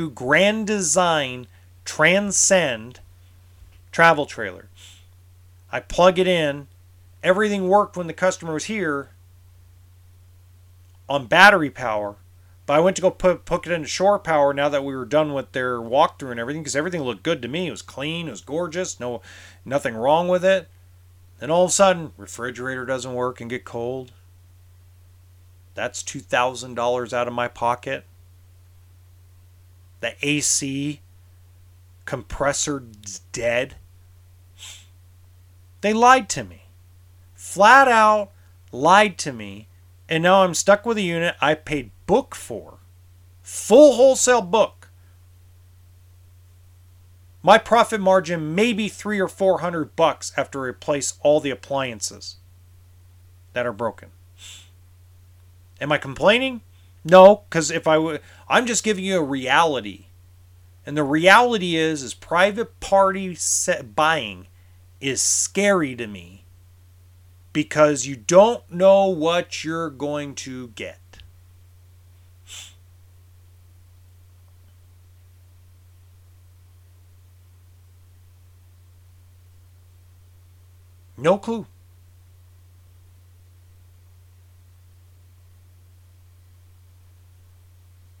uh, 0.07 0.09
Grand 0.09 0.67
Design 0.67 1.47
Transcend 1.85 2.99
travel 3.91 4.25
trailer 4.25 4.67
I 5.71 5.79
plug 5.79 6.19
it 6.19 6.27
in. 6.27 6.67
Everything 7.23 7.67
worked 7.67 7.97
when 7.97 8.07
the 8.07 8.13
customer 8.13 8.53
was 8.53 8.65
here 8.65 9.09
on 11.09 11.27
battery 11.27 11.69
power. 11.69 12.15
But 12.65 12.73
I 12.73 12.79
went 12.81 12.97
to 12.97 13.01
go 13.01 13.11
put, 13.11 13.45
put 13.45 13.65
it 13.65 13.71
into 13.71 13.87
shore 13.87 14.19
power 14.19 14.53
now 14.53 14.67
that 14.67 14.83
we 14.83 14.95
were 14.95 15.05
done 15.05 15.33
with 15.33 15.53
their 15.53 15.79
walkthrough 15.79 16.31
and 16.31 16.39
everything 16.39 16.61
because 16.61 16.75
everything 16.75 17.01
looked 17.01 17.23
good 17.23 17.41
to 17.41 17.47
me. 17.47 17.67
It 17.67 17.71
was 17.71 17.81
clean, 17.81 18.27
it 18.27 18.31
was 18.31 18.41
gorgeous, 18.41 18.99
no 18.99 19.21
nothing 19.63 19.95
wrong 19.95 20.27
with 20.27 20.43
it. 20.43 20.67
Then 21.39 21.49
all 21.49 21.63
of 21.63 21.69
a 21.69 21.73
sudden, 21.73 22.11
refrigerator 22.17 22.85
doesn't 22.85 23.13
work 23.13 23.39
and 23.39 23.49
get 23.49 23.63
cold. 23.63 24.11
That's 25.75 26.03
$2,000 26.03 27.13
out 27.13 27.27
of 27.27 27.33
my 27.33 27.47
pocket. 27.47 28.03
The 30.01 30.15
AC 30.21 31.01
compressor's 32.05 33.21
dead. 33.31 33.75
They 35.81 35.93
lied 35.93 36.29
to 36.29 36.43
me. 36.43 36.63
Flat 37.33 37.87
out 37.87 38.31
lied 38.71 39.17
to 39.19 39.33
me. 39.33 39.67
And 40.09 40.23
now 40.23 40.43
I'm 40.43 40.53
stuck 40.53 40.85
with 40.85 40.97
a 40.97 41.01
unit 41.01 41.35
I 41.41 41.53
paid 41.53 41.91
book 42.05 42.33
for. 42.33 42.79
Full 43.41 43.93
wholesale 43.93 44.41
book. 44.41 44.89
My 47.43 47.57
profit 47.57 48.01
margin 48.01 48.55
may 48.55 48.73
be 48.73 48.89
three 48.89 49.19
or 49.19 49.27
four 49.27 49.59
hundred 49.59 49.95
bucks 49.95 50.33
after 50.35 50.63
I 50.65 50.69
replace 50.69 51.17
all 51.21 51.39
the 51.39 51.49
appliances 51.49 52.37
that 53.53 53.65
are 53.65 53.73
broken. 53.73 54.09
Am 55.79 55.91
I 55.91 55.97
complaining? 55.97 56.61
No, 57.05 57.43
because 57.49 57.71
if 57.71 57.87
I 57.87 57.97
would, 57.97 58.21
I'm 58.49 58.65
just 58.65 58.83
giving 58.83 59.05
you 59.05 59.19
a 59.19 59.23
reality. 59.23 60.07
And 60.85 60.97
the 60.97 61.03
reality 61.03 61.75
is, 61.75 62.03
is 62.03 62.13
private 62.13 62.79
party 62.79 63.35
set 63.35 63.95
buying 63.95 64.47
is 64.99 65.21
scary 65.21 65.95
to 65.95 66.07
me 66.07 66.43
because 67.53 68.05
you 68.05 68.15
don't 68.15 68.69
know 68.71 69.07
what 69.07 69.63
you're 69.63 69.89
going 69.89 70.35
to 70.35 70.69
get. 70.69 70.99
No 81.17 81.37
clue. 81.39 81.65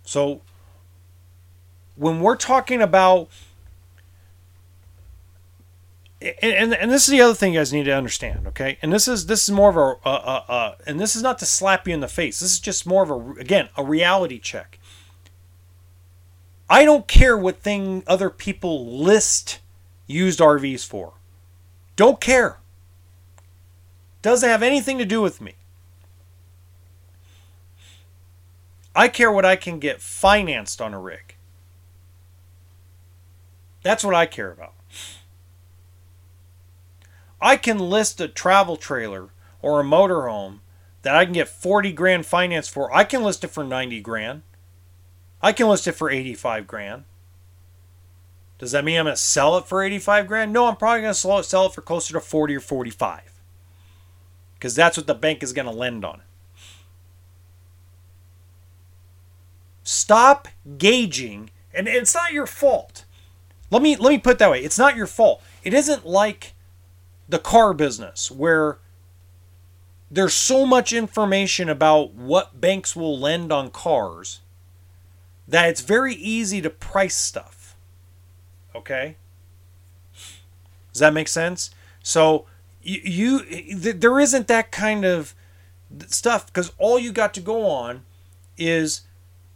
So 0.03 0.41
when 1.95 2.21
we're 2.21 2.37
talking 2.37 2.81
about 2.81 3.29
and, 6.19 6.73
and, 6.73 6.91
this 6.91 7.07
is 7.07 7.11
the 7.11 7.21
other 7.21 7.35
thing 7.35 7.53
you 7.53 7.59
guys 7.59 7.71
need 7.71 7.83
to 7.83 7.91
understand, 7.91 8.47
okay? 8.47 8.79
And 8.81 8.91
this 8.91 9.07
is 9.07 9.27
this 9.27 9.43
is 9.43 9.53
more 9.53 9.69
of 9.69 9.77
a, 9.77 10.09
a, 10.09 10.13
a, 10.13 10.45
a 10.49 10.77
and 10.87 10.99
this 10.99 11.15
is 11.15 11.21
not 11.21 11.37
to 11.39 11.45
slap 11.45 11.87
you 11.87 11.93
in 11.93 11.99
the 11.99 12.07
face. 12.07 12.39
This 12.39 12.53
is 12.53 12.59
just 12.59 12.87
more 12.87 13.03
of 13.03 13.11
a 13.11 13.39
again 13.39 13.69
a 13.77 13.83
reality 13.83 14.39
check. 14.39 14.79
I 16.69 16.85
don't 16.85 17.07
care 17.07 17.37
what 17.37 17.59
thing 17.59 18.03
other 18.07 18.29
people 18.29 18.97
list 18.97 19.59
used 20.07 20.39
RVs 20.39 20.85
for. 20.85 21.13
Don't 21.95 22.19
care. 22.19 22.57
Doesn't 24.21 24.49
have 24.49 24.63
anything 24.63 24.97
to 24.97 25.05
do 25.05 25.21
with 25.21 25.39
me. 25.39 25.53
I 28.95 29.07
care 29.07 29.31
what 29.31 29.45
I 29.45 29.55
can 29.55 29.77
get 29.77 30.01
financed 30.01 30.81
on 30.81 30.93
a 30.93 30.99
rig. 30.99 31.35
That's 33.83 34.03
what 34.03 34.15
I 34.15 34.25
care 34.25 34.51
about. 34.51 34.73
I 37.41 37.57
can 37.57 37.77
list 37.77 38.19
a 38.19 38.27
travel 38.27 38.77
trailer 38.77 39.29
or 39.61 39.79
a 39.79 39.83
motorhome 39.83 40.59
that 41.03 41.15
I 41.15 41.23
can 41.25 41.33
get 41.33 41.47
40 41.47 41.91
grand 41.93 42.25
finance 42.25 42.67
for. 42.67 42.93
I 42.93 43.03
can 43.03 43.23
list 43.23 43.43
it 43.43 43.49
for 43.49 43.63
90 43.63 44.01
grand. 44.01 44.41
I 45.41 45.51
can 45.51 45.67
list 45.67 45.87
it 45.87 45.93
for 45.93 46.09
85 46.09 46.67
grand. 46.67 47.03
Does 48.57 48.71
that 48.71 48.83
mean 48.83 48.97
I'm 48.97 49.05
going 49.05 49.15
to 49.15 49.21
sell 49.21 49.57
it 49.57 49.67
for 49.67 49.83
85 49.83 50.27
grand? 50.27 50.51
No, 50.51 50.65
I'm 50.65 50.75
probably 50.77 51.01
going 51.01 51.13
to 51.13 51.43
sell 51.43 51.65
it 51.67 51.73
for 51.73 51.81
closer 51.81 52.13
to 52.13 52.19
40 52.19 52.55
or 52.55 52.59
45. 52.59 53.21
Because 54.55 54.73
that's 54.73 54.97
what 54.97 55.05
the 55.05 55.13
bank 55.13 55.43
is 55.43 55.53
going 55.53 55.67
to 55.67 55.71
lend 55.71 56.03
on. 56.03 56.23
Stop 59.83 60.47
gauging, 60.77 61.51
and 61.73 61.87
it's 61.87 62.13
not 62.13 62.33
your 62.33 62.47
fault. 62.47 63.05
Let 63.69 63.81
me 63.81 63.95
let 63.95 64.09
me 64.09 64.17
put 64.17 64.33
it 64.33 64.39
that 64.39 64.51
way. 64.51 64.61
It's 64.61 64.77
not 64.77 64.97
your 64.97 65.07
fault. 65.07 65.41
It 65.63 65.73
isn't 65.73 66.05
like 66.05 66.53
the 67.29 67.39
car 67.39 67.73
business 67.73 68.31
where 68.31 68.79
there's 70.09 70.33
so 70.33 70.65
much 70.65 70.93
information 70.93 71.69
about 71.69 72.13
what 72.13 72.61
banks 72.61 72.95
will 72.95 73.19
lend 73.19 73.51
on 73.51 73.69
cars 73.69 74.41
that 75.47 75.69
it's 75.69 75.81
very 75.81 76.13
easy 76.13 76.61
to 76.61 76.69
price 76.69 77.15
stuff. 77.15 77.75
Okay? 78.75 79.15
Does 80.93 80.99
that 80.99 81.13
make 81.13 81.27
sense? 81.27 81.71
So 82.03 82.45
you, 82.81 83.41
you 83.43 83.93
there 83.93 84.19
isn't 84.19 84.47
that 84.47 84.71
kind 84.71 85.05
of 85.05 85.35
stuff 86.07 86.47
because 86.47 86.71
all 86.77 86.97
you 86.97 87.11
got 87.11 87.33
to 87.33 87.41
go 87.41 87.67
on 87.67 88.03
is 88.57 89.01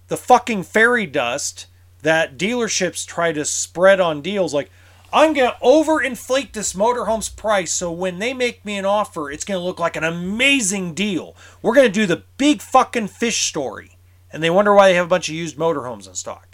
the 0.08 0.18
fucking 0.18 0.64
fairy 0.64 1.06
dust 1.06 1.68
that 2.02 2.38
dealerships 2.38 3.06
try 3.06 3.32
to 3.32 3.46
spread 3.46 4.00
on 4.00 4.22
deals 4.22 4.54
like 4.54 4.70
I'm 5.13 5.34
going 5.34 5.52
to 5.52 5.58
overinflate 5.62 6.54
this 6.54 6.74
motorhome's 6.74 7.30
price 7.30 7.71
so 7.71 7.91
when 7.91 8.19
they 8.19 8.34
make 8.34 8.63
me 8.63 8.78
an 8.78 8.86
offer, 8.86 9.30
it's 9.30 9.43
going 9.43 9.60
to 9.60 9.63
look 9.63 9.80
like 9.80 9.95
an 9.95 10.04
amazing 10.04 10.93
deal. 10.93 11.36
We're 11.62 11.76
going 11.76 11.88
to 11.88 11.93
do 11.93 12.06
the 12.06 12.24
big 12.38 12.62
fucking 12.62 13.08
fish 13.08 13.47
story. 13.47 13.97
And 14.32 14.41
they 14.41 14.50
wonder 14.50 14.74
why 14.74 14.89
they 14.89 14.95
have 14.95 15.08
a 15.08 15.10
bunch 15.10 15.28
of 15.28 15.36
used 15.36 15.58
motorhomes 15.58 16.08
in 16.08 16.15
stock. 16.15 16.47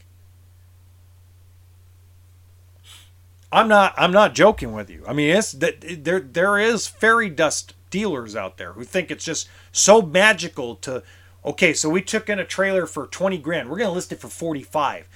I'm 3.51 3.67
not 3.67 3.93
I'm 3.97 4.11
not 4.11 4.35
joking 4.35 4.73
with 4.73 4.89
you. 4.89 5.03
I 5.07 5.13
mean, 5.13 5.29
it's 5.29 5.53
that 5.53 6.03
there 6.03 6.19
there 6.19 6.57
is 6.57 6.87
fairy 6.87 7.29
dust 7.29 7.75
dealers 7.89 8.35
out 8.35 8.57
there 8.57 8.73
who 8.73 8.83
think 8.83 9.09
it's 9.09 9.23
just 9.23 9.47
so 9.71 10.01
magical 10.01 10.75
to 10.77 11.03
Okay, 11.45 11.73
so 11.73 11.89
we 11.89 12.01
took 12.01 12.27
in 12.27 12.39
a 12.39 12.45
trailer 12.45 12.85
for 12.85 13.07
20 13.07 13.37
grand. 13.37 13.69
We're 13.69 13.77
going 13.77 13.89
to 13.89 13.93
list 13.93 14.11
it 14.11 14.19
for 14.19 14.27
45 14.27 15.07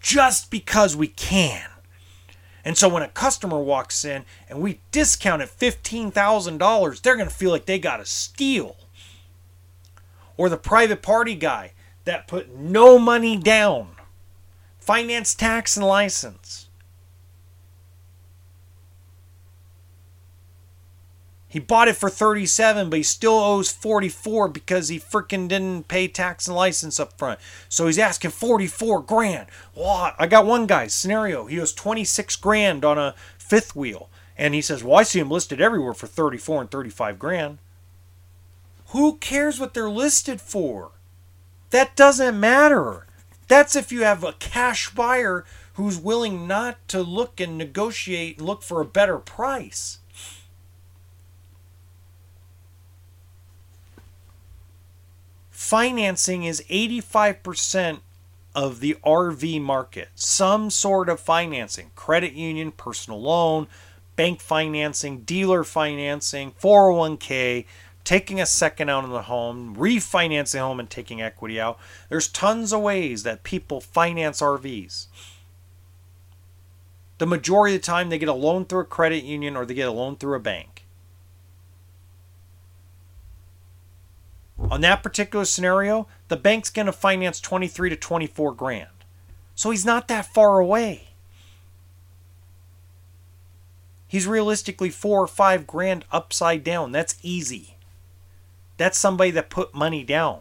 just 0.00 0.50
because 0.50 0.94
we 0.94 1.08
can. 1.08 1.64
And 2.64 2.76
so 2.76 2.88
when 2.88 3.02
a 3.02 3.08
customer 3.08 3.58
walks 3.58 4.04
in 4.04 4.24
and 4.48 4.60
we 4.60 4.80
discount 4.90 5.42
it 5.42 5.48
$15,000, 5.48 7.00
they're 7.00 7.16
going 7.16 7.28
to 7.28 7.34
feel 7.34 7.50
like 7.50 7.66
they 7.66 7.78
got 7.78 8.00
a 8.00 8.04
steal. 8.04 8.76
Or 10.36 10.48
the 10.48 10.56
private 10.56 11.02
party 11.02 11.34
guy 11.34 11.72
that 12.04 12.28
put 12.28 12.54
no 12.54 12.98
money 12.98 13.36
down, 13.36 13.90
finance, 14.78 15.34
tax, 15.34 15.76
and 15.76 15.86
license. 15.86 16.67
He 21.58 21.64
bought 21.64 21.88
it 21.88 21.96
for 21.96 22.08
37, 22.08 22.88
but 22.88 22.98
he 22.98 23.02
still 23.02 23.32
owes 23.34 23.68
44 23.68 24.46
because 24.46 24.90
he 24.90 25.00
freaking 25.00 25.48
didn't 25.48 25.88
pay 25.88 26.06
tax 26.06 26.46
and 26.46 26.54
license 26.54 27.00
up 27.00 27.18
front. 27.18 27.40
So 27.68 27.86
he's 27.86 27.98
asking 27.98 28.30
44 28.30 29.02
grand. 29.02 29.48
I 29.76 30.28
got 30.28 30.46
one 30.46 30.68
guy 30.68 30.86
scenario. 30.86 31.46
He 31.46 31.58
owes 31.58 31.72
26 31.72 32.36
grand 32.36 32.84
on 32.84 32.96
a 32.96 33.16
fifth 33.38 33.74
wheel. 33.74 34.08
And 34.36 34.54
he 34.54 34.62
says, 34.62 34.84
Well, 34.84 35.00
I 35.00 35.02
see 35.02 35.18
him 35.18 35.32
listed 35.32 35.60
everywhere 35.60 35.94
for 35.94 36.06
34 36.06 36.60
and 36.60 36.70
35 36.70 37.18
grand. 37.18 37.58
Who 38.90 39.16
cares 39.16 39.58
what 39.58 39.74
they're 39.74 39.90
listed 39.90 40.40
for? 40.40 40.92
That 41.70 41.96
doesn't 41.96 42.38
matter. 42.38 43.08
That's 43.48 43.74
if 43.74 43.90
you 43.90 44.04
have 44.04 44.22
a 44.22 44.34
cash 44.34 44.90
buyer 44.90 45.44
who's 45.74 45.98
willing 45.98 46.46
not 46.46 46.76
to 46.86 47.02
look 47.02 47.40
and 47.40 47.58
negotiate 47.58 48.38
and 48.38 48.46
look 48.46 48.62
for 48.62 48.80
a 48.80 48.84
better 48.84 49.18
price. 49.18 49.98
Financing 55.68 56.44
is 56.44 56.62
85% 56.70 58.00
of 58.54 58.80
the 58.80 58.96
RV 59.04 59.60
market. 59.60 60.08
Some 60.14 60.70
sort 60.70 61.10
of 61.10 61.20
financing, 61.20 61.90
credit 61.94 62.32
union, 62.32 62.72
personal 62.72 63.20
loan, 63.20 63.66
bank 64.16 64.40
financing, 64.40 65.20
dealer 65.20 65.64
financing, 65.64 66.52
401k, 66.52 67.66
taking 68.02 68.40
a 68.40 68.46
second 68.46 68.88
out 68.88 69.04
on 69.04 69.10
the 69.10 69.24
home, 69.24 69.76
refinancing 69.76 70.60
home 70.60 70.80
and 70.80 70.88
taking 70.88 71.20
equity 71.20 71.60
out. 71.60 71.78
There's 72.08 72.28
tons 72.28 72.72
of 72.72 72.80
ways 72.80 73.22
that 73.24 73.42
people 73.42 73.82
finance 73.82 74.40
RVs. 74.40 75.08
The 77.18 77.26
majority 77.26 77.76
of 77.76 77.82
the 77.82 77.86
time, 77.86 78.08
they 78.08 78.18
get 78.18 78.30
a 78.30 78.32
loan 78.32 78.64
through 78.64 78.80
a 78.80 78.84
credit 78.86 79.22
union 79.22 79.54
or 79.54 79.66
they 79.66 79.74
get 79.74 79.88
a 79.88 79.92
loan 79.92 80.16
through 80.16 80.36
a 80.36 80.40
bank. 80.40 80.77
On 84.58 84.80
that 84.80 85.02
particular 85.02 85.44
scenario, 85.44 86.08
the 86.28 86.36
bank's 86.36 86.70
going 86.70 86.86
to 86.86 86.92
finance 86.92 87.40
23 87.40 87.90
to 87.90 87.96
24 87.96 88.52
grand. 88.54 88.88
So 89.54 89.70
he's 89.70 89.84
not 89.84 90.08
that 90.08 90.26
far 90.26 90.58
away. 90.58 91.08
He's 94.08 94.26
realistically 94.26 94.90
four 94.90 95.22
or 95.22 95.26
five 95.26 95.66
grand 95.66 96.04
upside 96.10 96.64
down. 96.64 96.92
That's 96.92 97.16
easy. 97.22 97.76
That's 98.78 98.96
somebody 98.96 99.30
that 99.32 99.50
put 99.50 99.74
money 99.74 100.02
down. 100.02 100.40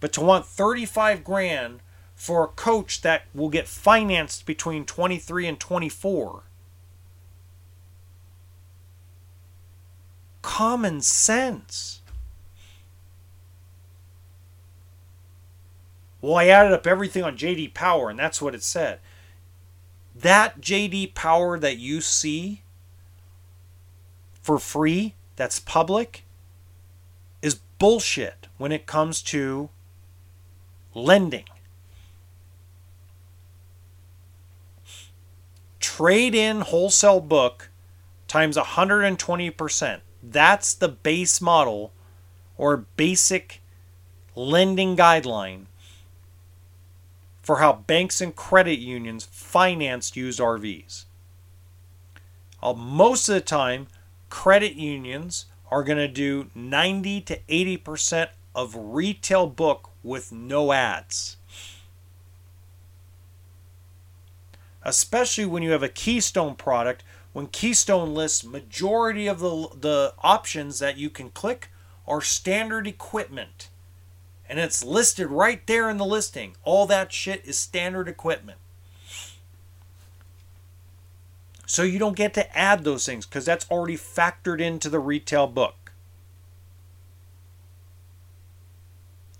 But 0.00 0.12
to 0.14 0.20
want 0.20 0.46
35 0.46 1.24
grand 1.24 1.80
for 2.14 2.44
a 2.44 2.48
coach 2.48 3.00
that 3.02 3.22
will 3.34 3.48
get 3.48 3.66
financed 3.66 4.44
between 4.44 4.84
23 4.84 5.48
and 5.48 5.58
24. 5.58 6.42
Common 10.42 11.00
sense. 11.00 12.01
Well, 16.22 16.36
I 16.36 16.46
added 16.46 16.72
up 16.72 16.86
everything 16.86 17.24
on 17.24 17.36
JD 17.36 17.74
Power, 17.74 18.08
and 18.08 18.18
that's 18.18 18.40
what 18.40 18.54
it 18.54 18.62
said. 18.62 19.00
That 20.14 20.60
JD 20.60 21.14
Power 21.14 21.58
that 21.58 21.78
you 21.78 22.00
see 22.00 22.62
for 24.40 24.58
free, 24.60 25.14
that's 25.34 25.58
public, 25.58 26.24
is 27.42 27.56
bullshit 27.78 28.46
when 28.56 28.70
it 28.70 28.86
comes 28.86 29.20
to 29.22 29.68
lending. 30.94 31.44
Trade 35.80 36.36
in 36.36 36.60
wholesale 36.60 37.20
book 37.20 37.70
times 38.28 38.56
120%. 38.56 40.00
That's 40.22 40.74
the 40.74 40.88
base 40.88 41.40
model 41.40 41.92
or 42.56 42.76
basic 42.96 43.60
lending 44.36 44.96
guideline 44.96 45.66
for 47.42 47.58
how 47.58 47.72
banks 47.72 48.20
and 48.20 48.34
credit 48.34 48.78
unions 48.78 49.24
financed 49.24 50.16
used 50.16 50.38
RVs. 50.38 51.04
Uh, 52.62 52.72
most 52.72 53.28
of 53.28 53.34
the 53.34 53.40
time, 53.40 53.88
credit 54.30 54.74
unions 54.74 55.46
are 55.70 55.82
going 55.82 55.98
to 55.98 56.08
do 56.08 56.50
90 56.54 57.20
to 57.22 57.38
80% 57.48 58.28
of 58.54 58.74
retail 58.76 59.46
book 59.46 59.90
with 60.02 60.30
no 60.30 60.72
ads. 60.72 61.36
Especially 64.84 65.46
when 65.46 65.62
you 65.62 65.70
have 65.72 65.82
a 65.82 65.88
Keystone 65.88 66.54
product, 66.54 67.02
when 67.32 67.46
Keystone 67.46 68.14
lists 68.14 68.44
majority 68.44 69.26
of 69.26 69.40
the, 69.40 69.68
the 69.80 70.14
options 70.22 70.78
that 70.78 70.98
you 70.98 71.08
can 71.08 71.30
click 71.30 71.70
are 72.06 72.20
standard 72.20 72.86
equipment 72.86 73.68
and 74.52 74.60
it's 74.60 74.84
listed 74.84 75.28
right 75.28 75.66
there 75.66 75.88
in 75.88 75.96
the 75.96 76.04
listing. 76.04 76.54
All 76.62 76.84
that 76.88 77.10
shit 77.10 77.42
is 77.46 77.58
standard 77.58 78.06
equipment. 78.06 78.58
So 81.64 81.82
you 81.82 81.98
don't 81.98 82.16
get 82.16 82.34
to 82.34 82.54
add 82.58 82.84
those 82.84 83.06
things 83.06 83.24
because 83.24 83.46
that's 83.46 83.64
already 83.70 83.96
factored 83.96 84.60
into 84.60 84.90
the 84.90 85.00
retail 85.00 85.46
book. 85.46 85.94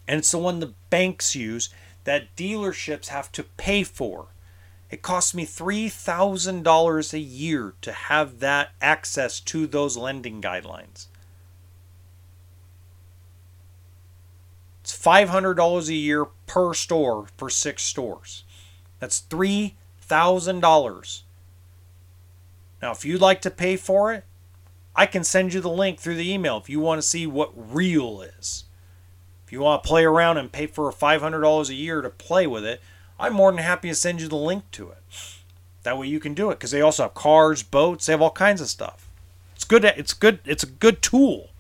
And 0.08 0.20
it's 0.20 0.30
the 0.30 0.38
one 0.38 0.60
the 0.60 0.72
banks 0.88 1.36
use 1.36 1.68
that 2.04 2.34
dealerships 2.34 3.08
have 3.08 3.30
to 3.32 3.42
pay 3.42 3.84
for. 3.84 4.28
It 4.88 5.02
costs 5.02 5.34
me 5.34 5.44
$3,000 5.44 7.12
a 7.12 7.18
year 7.18 7.74
to 7.82 7.92
have 7.92 8.40
that 8.40 8.70
access 8.80 9.40
to 9.40 9.66
those 9.66 9.98
lending 9.98 10.40
guidelines. 10.40 11.08
$500 15.02 15.88
a 15.88 15.94
year 15.94 16.26
per 16.46 16.74
store 16.74 17.26
for 17.36 17.50
six 17.50 17.82
stores. 17.82 18.44
That's 19.00 19.22
$3,000. 19.22 21.22
Now, 22.80 22.92
if 22.92 23.04
you'd 23.04 23.20
like 23.20 23.40
to 23.42 23.50
pay 23.50 23.76
for 23.76 24.12
it, 24.12 24.24
I 24.94 25.06
can 25.06 25.24
send 25.24 25.54
you 25.54 25.60
the 25.60 25.70
link 25.70 25.98
through 25.98 26.16
the 26.16 26.32
email 26.32 26.58
if 26.58 26.68
you 26.68 26.78
want 26.78 27.00
to 27.00 27.06
see 27.06 27.26
what 27.26 27.52
real 27.54 28.20
is. 28.20 28.64
If 29.46 29.52
you 29.52 29.60
want 29.60 29.82
to 29.82 29.88
play 29.88 30.04
around 30.04 30.38
and 30.38 30.52
pay 30.52 30.66
for 30.66 30.92
$500 30.92 31.68
a 31.68 31.74
year 31.74 32.00
to 32.00 32.10
play 32.10 32.46
with 32.46 32.64
it, 32.64 32.80
I'm 33.18 33.32
more 33.32 33.50
than 33.50 33.62
happy 33.62 33.88
to 33.88 33.94
send 33.94 34.20
you 34.20 34.28
the 34.28 34.36
link 34.36 34.70
to 34.72 34.90
it. 34.90 35.02
That 35.82 35.98
way 35.98 36.06
you 36.06 36.20
can 36.20 36.34
do 36.34 36.50
it 36.50 36.56
because 36.56 36.70
they 36.70 36.80
also 36.80 37.04
have 37.04 37.14
cars, 37.14 37.62
boats, 37.62 38.06
they 38.06 38.12
have 38.12 38.22
all 38.22 38.30
kinds 38.30 38.60
of 38.60 38.68
stuff. 38.68 39.08
It's 39.54 39.64
good. 39.64 39.84
It's 39.84 40.14
good. 40.14 40.40
It's 40.44 40.62
a 40.62 40.66
good 40.66 41.02
tool. 41.02 41.50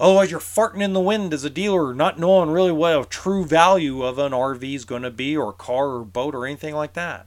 Otherwise, 0.00 0.30
you're 0.30 0.38
farting 0.38 0.82
in 0.82 0.92
the 0.92 1.00
wind 1.00 1.34
as 1.34 1.44
a 1.44 1.50
dealer, 1.50 1.92
not 1.92 2.18
knowing 2.18 2.50
really 2.50 2.70
what 2.70 3.00
a 3.00 3.04
true 3.04 3.44
value 3.44 4.04
of 4.04 4.18
an 4.18 4.32
RV 4.32 4.62
is 4.74 4.84
going 4.84 5.02
to 5.02 5.10
be, 5.10 5.36
or 5.36 5.52
car, 5.52 5.96
or 5.96 6.04
boat, 6.04 6.34
or 6.34 6.46
anything 6.46 6.74
like 6.74 6.92
that. 6.92 7.26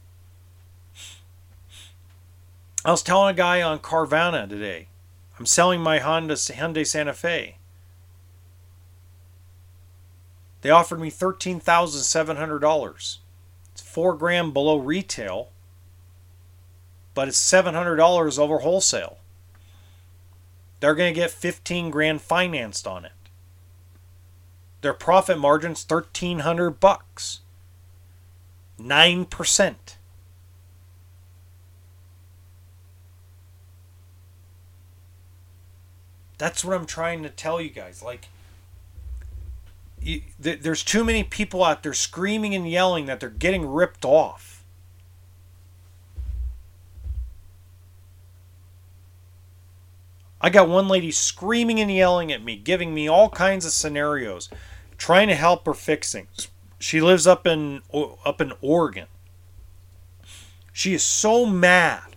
I 2.85 2.91
was 2.91 3.03
telling 3.03 3.33
a 3.33 3.37
guy 3.37 3.61
on 3.61 3.79
Carvana 3.79 4.47
today, 4.47 4.87
I'm 5.37 5.45
selling 5.45 5.81
my 5.81 5.99
Honda 5.99 6.35
Hyundai 6.35 6.87
Santa 6.87 7.13
Fe. 7.13 7.57
They 10.61 10.69
offered 10.69 10.99
me 10.99 11.09
thirteen 11.09 11.59
thousand 11.59 12.03
seven 12.03 12.37
hundred 12.37 12.59
dollars. 12.59 13.19
It's 13.73 13.81
four 13.81 14.15
grand 14.15 14.53
below 14.53 14.77
retail, 14.77 15.49
but 17.13 17.27
it's 17.27 17.37
seven 17.37 17.73
hundred 17.73 17.97
dollars 17.97 18.39
over 18.39 18.59
wholesale 18.59 19.17
they're 20.81 20.95
going 20.95 21.13
to 21.13 21.19
get 21.19 21.31
15 21.31 21.89
grand 21.89 22.21
financed 22.21 22.85
on 22.85 23.05
it. 23.05 23.13
Their 24.81 24.93
profit 24.93 25.37
margin's 25.37 25.85
1300 25.87 26.79
bucks. 26.79 27.39
9%. 28.79 29.75
That's 36.39 36.65
what 36.65 36.75
I'm 36.75 36.87
trying 36.87 37.21
to 37.21 37.29
tell 37.29 37.61
you 37.61 37.69
guys. 37.69 38.01
Like 38.01 38.27
you, 40.01 40.23
th- 40.41 40.61
there's 40.61 40.83
too 40.83 41.03
many 41.03 41.23
people 41.23 41.63
out 41.63 41.83
there 41.83 41.93
screaming 41.93 42.55
and 42.55 42.67
yelling 42.67 43.05
that 43.05 43.19
they're 43.19 43.29
getting 43.29 43.67
ripped 43.67 44.03
off. 44.03 44.50
I 50.41 50.49
got 50.49 50.67
one 50.67 50.87
lady 50.87 51.11
screaming 51.11 51.79
and 51.79 51.91
yelling 51.91 52.31
at 52.31 52.43
me, 52.43 52.55
giving 52.55 52.93
me 52.93 53.07
all 53.07 53.29
kinds 53.29 53.63
of 53.63 53.71
scenarios, 53.71 54.49
trying 54.97 55.27
to 55.27 55.35
help 55.35 55.65
her 55.67 55.73
fix 55.73 56.11
things. 56.11 56.47
She 56.79 56.99
lives 56.99 57.27
up 57.27 57.45
in 57.45 57.83
up 58.25 58.41
in 58.41 58.53
Oregon. 58.59 59.05
She 60.73 60.93
is 60.93 61.03
so 61.03 61.45
mad 61.45 62.15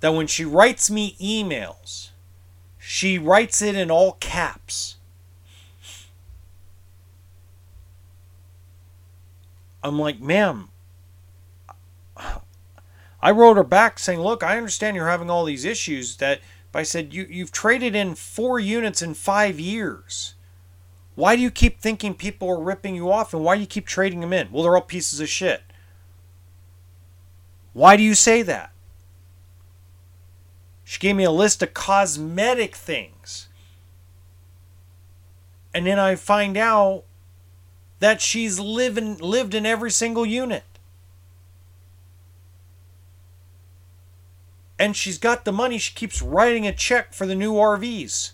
that 0.00 0.14
when 0.14 0.26
she 0.26 0.44
writes 0.44 0.90
me 0.90 1.16
emails, 1.20 2.10
she 2.78 3.18
writes 3.18 3.62
it 3.62 3.76
in 3.76 3.90
all 3.90 4.12
caps. 4.14 4.96
I'm 9.82 9.98
like, 9.98 10.18
ma'am, 10.20 10.70
I 12.16 13.30
wrote 13.30 13.56
her 13.56 13.64
back 13.64 13.98
saying, 13.98 14.20
look, 14.20 14.42
I 14.42 14.56
understand 14.56 14.96
you're 14.96 15.08
having 15.08 15.30
all 15.30 15.44
these 15.44 15.64
issues 15.64 16.16
that 16.16 16.40
but 16.74 16.80
I 16.80 16.82
said, 16.82 17.14
you, 17.14 17.24
You've 17.30 17.52
traded 17.52 17.94
in 17.94 18.16
four 18.16 18.58
units 18.58 19.00
in 19.00 19.14
five 19.14 19.60
years. 19.60 20.34
Why 21.14 21.36
do 21.36 21.42
you 21.42 21.52
keep 21.52 21.78
thinking 21.78 22.14
people 22.14 22.50
are 22.50 22.60
ripping 22.60 22.96
you 22.96 23.12
off 23.12 23.32
and 23.32 23.44
why 23.44 23.54
do 23.54 23.60
you 23.60 23.66
keep 23.68 23.86
trading 23.86 24.18
them 24.18 24.32
in? 24.32 24.50
Well, 24.50 24.64
they're 24.64 24.74
all 24.74 24.82
pieces 24.82 25.20
of 25.20 25.28
shit. 25.28 25.62
Why 27.74 27.96
do 27.96 28.02
you 28.02 28.16
say 28.16 28.42
that? 28.42 28.72
She 30.82 30.98
gave 30.98 31.14
me 31.14 31.22
a 31.22 31.30
list 31.30 31.62
of 31.62 31.74
cosmetic 31.74 32.74
things. 32.74 33.46
And 35.72 35.86
then 35.86 36.00
I 36.00 36.16
find 36.16 36.56
out 36.56 37.04
that 38.00 38.20
she's 38.20 38.58
lived 38.58 39.54
in 39.54 39.64
every 39.64 39.92
single 39.92 40.26
unit. 40.26 40.64
And 44.78 44.96
she's 44.96 45.18
got 45.18 45.44
the 45.44 45.52
money. 45.52 45.78
She 45.78 45.94
keeps 45.94 46.22
writing 46.22 46.66
a 46.66 46.72
check 46.72 47.12
for 47.12 47.26
the 47.26 47.34
new 47.34 47.54
RVs. 47.54 48.32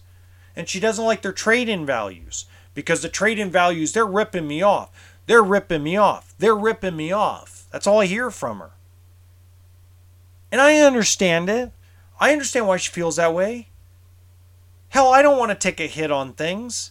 And 0.57 0.69
she 0.69 0.81
doesn't 0.81 1.05
like 1.05 1.23
their 1.23 1.33
trade 1.33 1.69
in 1.69 1.87
values 1.87 2.47
because 2.75 3.03
the 3.03 3.09
trade 3.09 3.39
in 3.39 3.51
values, 3.51 3.93
they're 3.93 4.07
ripping 4.07 4.47
me 4.47 4.63
off. 4.63 4.91
They're 5.27 5.43
ripping 5.43 5.83
me 5.83 5.97
off. 5.97 6.35
They're 6.39 6.57
ripping 6.57 6.97
me 6.97 7.13
off. 7.13 7.67
That's 7.71 7.87
all 7.87 8.01
I 8.01 8.07
hear 8.07 8.31
from 8.31 8.59
her. 8.59 8.71
And 10.51 10.61
I 10.61 10.79
understand 10.79 11.49
it. 11.49 11.73
I 12.19 12.33
understand 12.33 12.67
why 12.67 12.79
she 12.79 12.91
feels 12.91 13.17
that 13.17 13.35
way. 13.35 13.69
Hell, 14.89 15.13
I 15.13 15.23
don't 15.23 15.39
want 15.39 15.51
to 15.51 15.55
take 15.55 15.79
a 15.79 15.87
hit 15.87 16.11
on 16.11 16.33
things. 16.33 16.91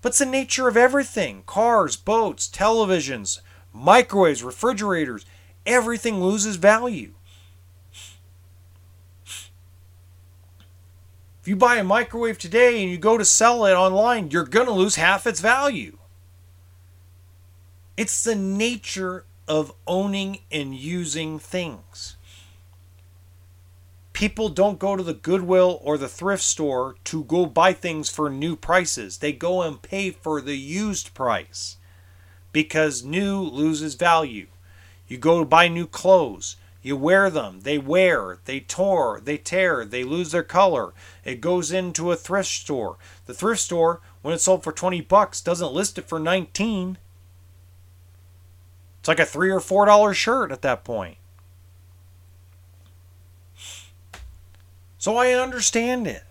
But 0.00 0.10
it's 0.10 0.18
the 0.18 0.26
nature 0.26 0.68
of 0.68 0.76
everything 0.76 1.42
cars, 1.46 1.96
boats, 1.96 2.48
televisions, 2.48 3.40
microwaves, 3.72 4.44
refrigerators 4.44 5.24
everything 5.66 6.20
loses 6.20 6.56
value. 6.56 7.12
If 11.42 11.48
you 11.48 11.56
buy 11.56 11.74
a 11.74 11.84
microwave 11.84 12.38
today 12.38 12.80
and 12.80 12.88
you 12.88 12.98
go 12.98 13.18
to 13.18 13.24
sell 13.24 13.66
it 13.66 13.72
online, 13.72 14.30
you're 14.30 14.44
going 14.44 14.66
to 14.68 14.72
lose 14.72 14.94
half 14.94 15.26
its 15.26 15.40
value. 15.40 15.98
It's 17.96 18.22
the 18.22 18.36
nature 18.36 19.24
of 19.48 19.74
owning 19.84 20.38
and 20.52 20.72
using 20.72 21.40
things. 21.40 22.16
People 24.12 24.50
don't 24.50 24.78
go 24.78 24.94
to 24.94 25.02
the 25.02 25.14
Goodwill 25.14 25.80
or 25.82 25.98
the 25.98 26.08
thrift 26.08 26.44
store 26.44 26.94
to 27.04 27.24
go 27.24 27.46
buy 27.46 27.72
things 27.72 28.08
for 28.08 28.30
new 28.30 28.54
prices. 28.54 29.18
They 29.18 29.32
go 29.32 29.62
and 29.62 29.82
pay 29.82 30.10
for 30.10 30.40
the 30.40 30.56
used 30.56 31.12
price 31.12 31.76
because 32.52 33.02
new 33.02 33.40
loses 33.40 33.96
value. 33.96 34.46
You 35.08 35.18
go 35.18 35.40
to 35.40 35.44
buy 35.44 35.66
new 35.66 35.88
clothes. 35.88 36.54
You 36.82 36.96
wear 36.96 37.30
them, 37.30 37.60
they 37.60 37.78
wear, 37.78 38.40
they 38.44 38.58
tore, 38.58 39.20
they 39.22 39.38
tear, 39.38 39.84
they 39.84 40.02
lose 40.02 40.32
their 40.32 40.42
color. 40.42 40.92
It 41.24 41.40
goes 41.40 41.70
into 41.70 42.10
a 42.10 42.16
thrift 42.16 42.48
store. 42.48 42.96
The 43.26 43.34
thrift 43.34 43.60
store, 43.60 44.00
when 44.22 44.34
it's 44.34 44.42
sold 44.42 44.64
for 44.64 44.72
20 44.72 45.00
bucks, 45.02 45.40
doesn't 45.40 45.72
list 45.72 45.96
it 45.96 46.08
for 46.08 46.18
19. 46.18 46.98
It's 48.98 49.08
like 49.08 49.20
a 49.20 49.26
3 49.26 49.50
or 49.50 49.60
4 49.60 49.86
dollar 49.86 50.12
shirt 50.12 50.50
at 50.50 50.62
that 50.62 50.82
point. 50.82 51.18
So 54.98 55.16
I 55.16 55.32
understand 55.32 56.06
it. 56.06 56.24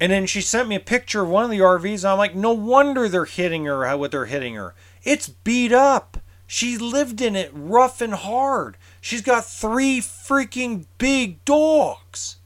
And 0.00 0.10
then 0.10 0.26
she 0.26 0.40
sent 0.40 0.68
me 0.68 0.76
a 0.76 0.80
picture 0.80 1.22
of 1.22 1.28
one 1.28 1.44
of 1.44 1.50
the 1.50 1.58
RVs. 1.58 2.04
And 2.04 2.06
I'm 2.06 2.18
like, 2.18 2.34
no 2.34 2.52
wonder 2.52 3.08
they're 3.08 3.26
hitting 3.26 3.66
her 3.66 3.96
what 3.96 4.10
they're 4.10 4.24
hitting 4.24 4.54
her. 4.54 4.74
It's 5.04 5.28
beat 5.28 5.72
up. 5.72 6.19
She 6.52 6.76
lived 6.76 7.20
in 7.20 7.36
it 7.36 7.52
rough 7.54 8.00
and 8.00 8.12
hard. 8.12 8.76
She's 9.00 9.22
got 9.22 9.44
three 9.44 10.00
freaking 10.00 10.86
big 10.98 11.44
dogs. 11.44 12.38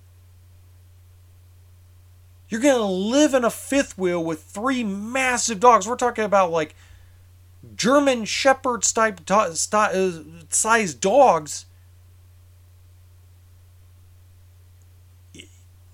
You're 2.51 2.61
going 2.61 2.77
to 2.77 2.85
live 2.85 3.33
in 3.33 3.47
a 3.47 3.51
fifth 3.51 3.97
wheel 3.97 4.23
with 4.23 4.43
three 4.43 4.85
massive 4.85 5.59
dogs. 5.59 5.89
We're 5.89 5.97
talking 5.97 6.25
about 6.25 6.51
like 6.51 6.75
German 7.75 8.27
Shepherd 8.27 8.83
type 8.83 9.23
uh, 9.31 9.55
size 9.55 10.93
dogs. 10.93 11.65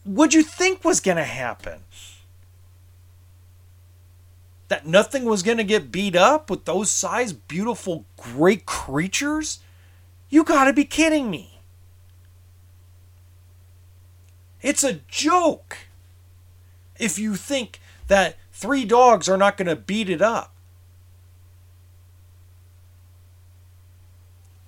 What'd 0.02 0.34
you 0.34 0.42
think 0.42 0.84
was 0.84 0.98
going 0.98 1.16
to 1.16 1.22
happen? 1.22 1.84
That 4.70 4.86
nothing 4.86 5.24
was 5.24 5.42
going 5.42 5.58
to 5.58 5.64
get 5.64 5.90
beat 5.90 6.14
up 6.14 6.48
with 6.48 6.64
those 6.64 6.92
size, 6.92 7.32
beautiful, 7.32 8.06
great 8.16 8.66
creatures? 8.66 9.58
You 10.28 10.44
got 10.44 10.66
to 10.66 10.72
be 10.72 10.84
kidding 10.84 11.28
me. 11.28 11.60
It's 14.62 14.84
a 14.84 15.00
joke 15.08 15.76
if 17.00 17.18
you 17.18 17.34
think 17.34 17.80
that 18.06 18.36
three 18.52 18.84
dogs 18.84 19.28
are 19.28 19.36
not 19.36 19.56
going 19.56 19.66
to 19.66 19.74
beat 19.74 20.08
it 20.08 20.22
up. 20.22 20.54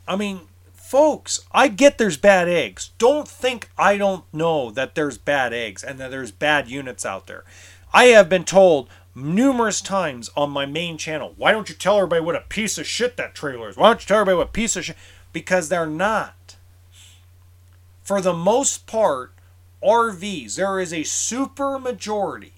I 0.09 0.17
mean, 0.17 0.41
folks, 0.73 1.47
I 1.53 1.69
get 1.69 1.99
there's 1.99 2.17
bad 2.17 2.49
eggs. 2.49 2.91
Don't 2.99 3.29
think 3.29 3.71
I 3.79 3.99
don't 3.99 4.25
know 4.33 4.73
that 4.73 4.97
there's 4.97 5.17
bad 5.17 5.53
eggs 5.53 5.85
and 5.85 6.01
that 6.01 6.11
there's 6.11 6.33
bad 6.33 6.69
units 6.69 7.07
out 7.07 7.29
there. 7.29 7.45
I 7.93 8.07
have 8.07 8.29
been 8.29 8.45
told 8.45 8.89
numerous 9.15 9.81
times 9.81 10.31
on 10.37 10.51
my 10.51 10.67
main 10.67 10.99
channel. 10.99 11.35
Why 11.37 11.53
don't 11.53 11.69
you 11.69 11.75
tell 11.75 11.97
everybody 11.97 12.23
what 12.23 12.37
a 12.37 12.41
piece 12.41 12.79
of 12.79 12.87
shit 12.87 13.17
that 13.17 13.35
trailer 13.35 13.69
is? 13.69 13.77
Why 13.77 13.89
don't 13.89 14.01
you 14.01 14.07
tell 14.07 14.21
everybody 14.21 14.39
what 14.39 14.53
piece 14.53 14.77
of 14.77 14.85
shit? 14.85 14.97
Because 15.33 15.69
they're 15.69 15.87
not. 15.87 16.57
For 18.03 18.21
the 18.21 18.33
most 18.33 18.87
part, 18.87 19.33
RVs, 19.83 20.57
there 20.57 20.81
is 20.81 20.93
a 20.93 21.03
super 21.03 21.79
majority. 21.79 22.55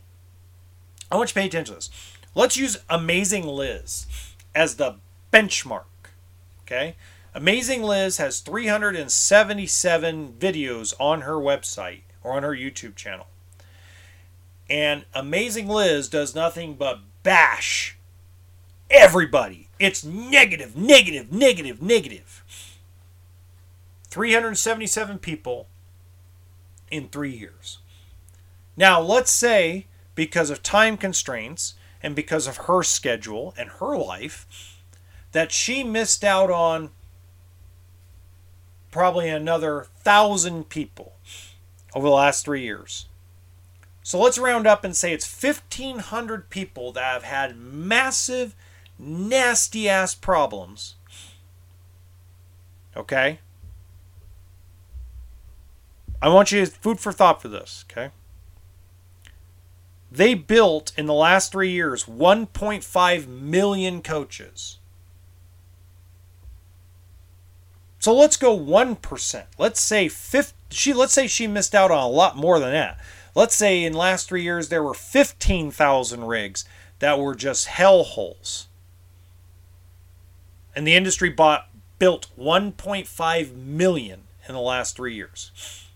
I 1.10 1.16
want 1.16 1.30
you 1.30 1.34
to 1.34 1.40
pay 1.40 1.46
attention 1.46 1.74
to 1.74 1.78
this. 1.78 1.90
Let's 2.34 2.56
use 2.56 2.78
Amazing 2.88 3.46
Liz 3.46 4.06
as 4.54 4.76
the 4.76 4.96
benchmark. 5.32 5.84
Okay? 6.62 6.96
Amazing 7.34 7.82
Liz 7.82 8.18
has 8.18 8.40
377 8.40 10.34
videos 10.38 10.94
on 10.98 11.22
her 11.22 11.34
website 11.34 12.02
or 12.22 12.32
on 12.32 12.42
her 12.42 12.54
YouTube 12.54 12.94
channel. 12.96 13.26
And 14.68 15.05
Amazing 15.14 15.68
Liz 15.68 16.09
does 16.09 16.35
nothing 16.35 16.74
but 16.74 17.00
bash 17.22 17.96
everybody. 18.90 19.68
It's 19.79 20.05
negative, 20.05 20.77
negative, 20.77 21.33
negative, 21.33 21.83
negative. 21.83 22.42
377 24.05 25.18
people 25.18 25.66
in 26.90 27.09
three 27.09 27.33
years. 27.33 27.79
Now, 28.77 29.00
let's 29.00 29.33
say 29.33 29.87
because 30.14 30.50
of 30.50 30.62
time 30.62 30.96
constraints 30.96 31.74
and 32.03 32.14
because 32.14 32.46
of 32.46 32.59
her 32.68 32.83
schedule 32.83 33.55
and 33.59 33.68
her 33.81 33.96
life, 33.96 34.81
that 35.33 35.50
she 35.50 35.83
missed 35.83 36.22
out 36.22 36.50
on 36.50 36.90
probably 38.92 39.29
another 39.29 39.87
thousand 39.98 40.68
people 40.68 41.14
over 41.94 42.07
the 42.07 42.14
last 42.14 42.44
three 42.44 42.62
years. 42.62 43.07
So 44.04 44.20
let's 44.20 44.38
round 44.38 44.66
up 44.66 44.84
and 44.84 44.94
say 44.94 45.14
it's 45.14 45.42
1,500 45.42 46.50
people 46.50 46.92
that 46.92 47.14
have 47.14 47.22
had 47.22 47.56
massive, 47.56 48.54
nasty 48.98 49.88
ass 49.88 50.14
problems. 50.14 50.96
Okay? 52.94 53.38
I 56.20 56.28
want 56.28 56.52
you 56.52 56.62
to 56.64 56.70
food 56.70 57.00
for 57.00 57.12
thought 57.12 57.40
for 57.40 57.48
this, 57.48 57.86
okay? 57.90 58.10
They 60.12 60.34
built 60.34 60.92
in 60.98 61.06
the 61.06 61.14
last 61.14 61.50
three 61.50 61.70
years 61.70 62.04
1.5 62.04 63.26
million 63.26 64.02
coaches. 64.02 64.80
So 67.98 68.14
let's 68.14 68.36
go 68.36 68.56
1%. 68.56 69.44
Let's 69.56 69.80
say 69.80 70.08
50, 70.08 70.54
she 70.68 70.92
let's 70.92 71.14
say 71.14 71.26
she 71.26 71.46
missed 71.46 71.74
out 71.74 71.90
on 71.90 72.04
a 72.04 72.08
lot 72.08 72.36
more 72.36 72.60
than 72.60 72.72
that. 72.72 73.00
Let's 73.35 73.55
say 73.55 73.83
in 73.83 73.92
last 73.92 74.29
three 74.29 74.42
years 74.42 74.68
there 74.68 74.83
were 74.83 74.94
15,000 74.94 76.25
rigs 76.25 76.64
that 77.01 77.18
were 77.18 77.35
just 77.35 77.68
hellholes. 77.68 78.66
And 80.77 80.87
the 80.87 80.94
industry 80.94 81.31
bought 81.31 81.68
built 81.99 82.29
1.5 82.38 83.55
million 83.55 84.23
in 84.49 84.55
the 84.55 84.61
last 84.61 84.97
three 84.97 85.14
years. 85.14 85.88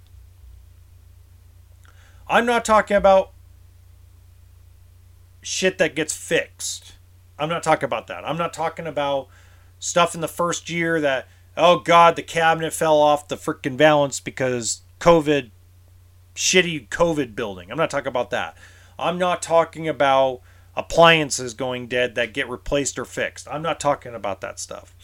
I'm 2.28 2.46
not 2.46 2.64
talking 2.64 2.96
about 2.96 3.32
shit 5.42 5.78
that 5.78 5.94
gets 5.94 6.14
fixed. 6.16 6.94
I'm 7.38 7.48
not 7.48 7.62
talking 7.62 7.84
about 7.84 8.06
that. 8.08 8.26
I'm 8.28 8.36
not 8.36 8.52
talking 8.52 8.86
about 8.86 9.28
stuff 9.78 10.14
in 10.14 10.20
the 10.20 10.28
first 10.28 10.68
year 10.68 11.00
that, 11.00 11.28
oh 11.56 11.78
God, 11.78 12.16
the 12.16 12.22
cabinet 12.22 12.72
fell 12.72 12.98
off 12.98 13.28
the 13.28 13.36
freaking 13.36 13.76
balance 13.76 14.20
because 14.20 14.82
COVID 15.00 15.50
shitty 16.38 16.88
COVID 16.88 17.34
building. 17.34 17.68
I'm 17.70 17.76
not 17.76 17.90
talking 17.90 18.06
about 18.06 18.30
that. 18.30 18.56
I'm 18.96 19.18
not 19.18 19.42
talking 19.42 19.88
about 19.88 20.40
appliances 20.76 21.52
going 21.52 21.88
dead 21.88 22.14
that 22.14 22.32
get 22.32 22.48
replaced 22.48 22.96
or 22.96 23.04
fixed. 23.04 23.48
I'm 23.50 23.60
not 23.60 23.80
talking 23.80 24.14
about 24.14 24.40
that 24.40 24.60
stuff. 24.60 24.94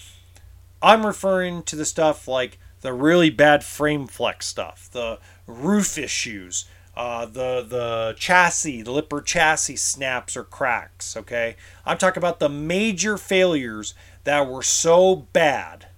I'm 0.81 1.05
referring 1.05 1.65
to 1.65 1.75
the 1.75 1.85
stuff 1.85 2.29
like 2.29 2.59
the 2.83 2.93
really 2.93 3.31
bad 3.31 3.65
frame 3.65 4.07
flex 4.07 4.47
stuff, 4.47 4.89
the 4.93 5.19
roof 5.49 5.99
issues, 5.99 6.67
uh, 6.97 7.27
the 7.27 7.67
the 7.69 8.15
chassis, 8.17 8.83
the 8.83 8.93
Lippert 8.93 9.27
chassis 9.27 9.77
snaps 9.77 10.37
or 10.37 10.45
cracks. 10.45 11.17
Okay, 11.17 11.57
I'm 11.85 11.99
talking 11.99 12.21
about 12.21 12.39
the 12.39 12.49
major 12.49 13.19
failures 13.19 13.95
that 14.23 14.49
were 14.49 14.63
so 14.63 15.17
bad 15.33 15.89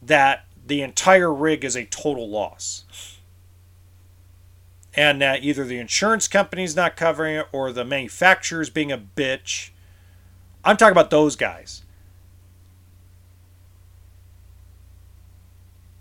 that 0.00 0.44
the 0.64 0.80
entire 0.82 1.34
rig 1.34 1.64
is 1.64 1.74
a 1.74 1.86
total 1.86 2.30
loss 2.30 3.09
and 4.94 5.20
that 5.22 5.44
either 5.44 5.64
the 5.64 5.78
insurance 5.78 6.26
company's 6.26 6.74
not 6.74 6.96
covering 6.96 7.36
it 7.36 7.46
or 7.52 7.72
the 7.72 7.84
manufacturer's 7.84 8.70
being 8.70 8.90
a 8.90 8.98
bitch. 8.98 9.70
I'm 10.64 10.76
talking 10.76 10.92
about 10.92 11.10
those 11.10 11.36
guys. 11.36 11.82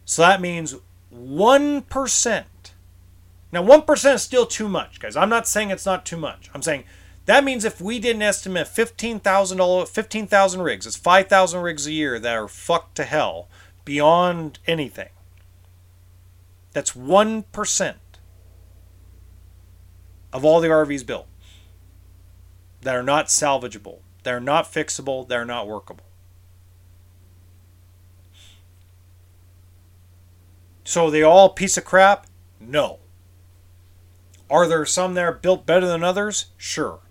So 0.05 0.23
that 0.23 0.41
means 0.41 0.75
1%. 1.13 2.43
Now, 3.51 3.63
1% 3.63 4.13
is 4.13 4.21
still 4.21 4.45
too 4.45 4.67
much, 4.67 4.99
guys. 4.99 5.15
I'm 5.15 5.29
not 5.29 5.47
saying 5.47 5.69
it's 5.69 5.85
not 5.85 6.05
too 6.05 6.17
much. 6.17 6.49
I'm 6.53 6.61
saying 6.61 6.83
that 7.25 7.43
means 7.43 7.63
if 7.63 7.79
we 7.79 7.99
did 7.99 8.15
an 8.15 8.23
estimate 8.23 8.67
15,000 8.67 9.87
15,000 9.87 10.61
rigs, 10.61 10.87
it's 10.87 10.95
5,000 10.95 11.61
rigs 11.61 11.85
a 11.85 11.91
year 11.91 12.19
that 12.19 12.35
are 12.35 12.47
fucked 12.47 12.95
to 12.95 13.03
hell 13.03 13.47
beyond 13.85 14.57
anything. 14.65 15.09
That's 16.73 16.93
1% 16.93 17.95
of 20.31 20.45
all 20.45 20.59
the 20.59 20.67
RVs 20.67 21.05
built 21.05 21.27
that 22.81 22.95
are 22.95 23.03
not 23.03 23.27
salvageable, 23.27 23.99
that 24.23 24.33
are 24.33 24.39
not 24.39 24.65
fixable, 24.65 25.27
that 25.27 25.37
are 25.37 25.45
not 25.45 25.67
workable. 25.67 26.05
So 30.83 31.09
they 31.09 31.21
all 31.21 31.49
piece 31.49 31.77
of 31.77 31.85
crap? 31.85 32.25
No. 32.59 32.99
Are 34.49 34.67
there 34.67 34.85
some 34.85 35.13
that 35.13 35.23
are 35.23 35.31
built 35.31 35.65
better 35.65 35.85
than 35.85 36.03
others? 36.03 36.47
Sure. 36.57 37.01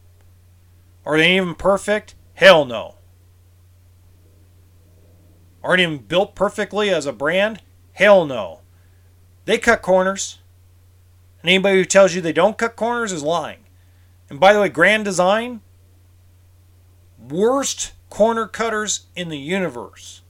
Are 1.05 1.17
they 1.17 1.37
even 1.37 1.55
perfect? 1.55 2.15
Hell 2.35 2.65
no. 2.65 2.97
aren't 5.63 5.81
even 5.81 5.99
built 5.99 6.35
perfectly 6.35 6.91
as 6.91 7.07
a 7.07 7.13
brand? 7.13 7.63
Hell 7.93 8.25
no. 8.25 8.61
They 9.45 9.59
cut 9.59 9.83
corners. 9.83 10.38
And 11.43 11.51
anybody 11.51 11.79
who 11.79 11.85
tells 11.85 12.15
you 12.15 12.21
they 12.21 12.33
don't 12.33 12.59
cut 12.59 12.77
corners 12.77 13.13
is 13.13 13.23
lying. 13.23 13.61
And 14.29 14.41
by 14.41 14.53
the 14.53 14.61
way, 14.61 14.69
Grand 14.69 15.05
Design, 15.05 15.61
worst 17.19 17.93
corner 18.11 18.47
cutters 18.47 19.07
in 19.15 19.29
the 19.29 19.39
universe, 19.39 20.23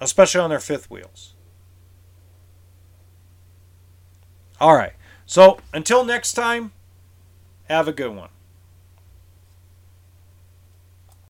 especially 0.00 0.40
on 0.40 0.50
their 0.50 0.60
fifth 0.60 0.90
wheels. 0.90 1.34
All 4.60 4.74
right. 4.74 4.92
So 5.26 5.58
until 5.72 6.04
next 6.04 6.32
time, 6.34 6.72
have 7.68 7.88
a 7.88 7.92
good 7.92 8.14
one. 8.14 8.28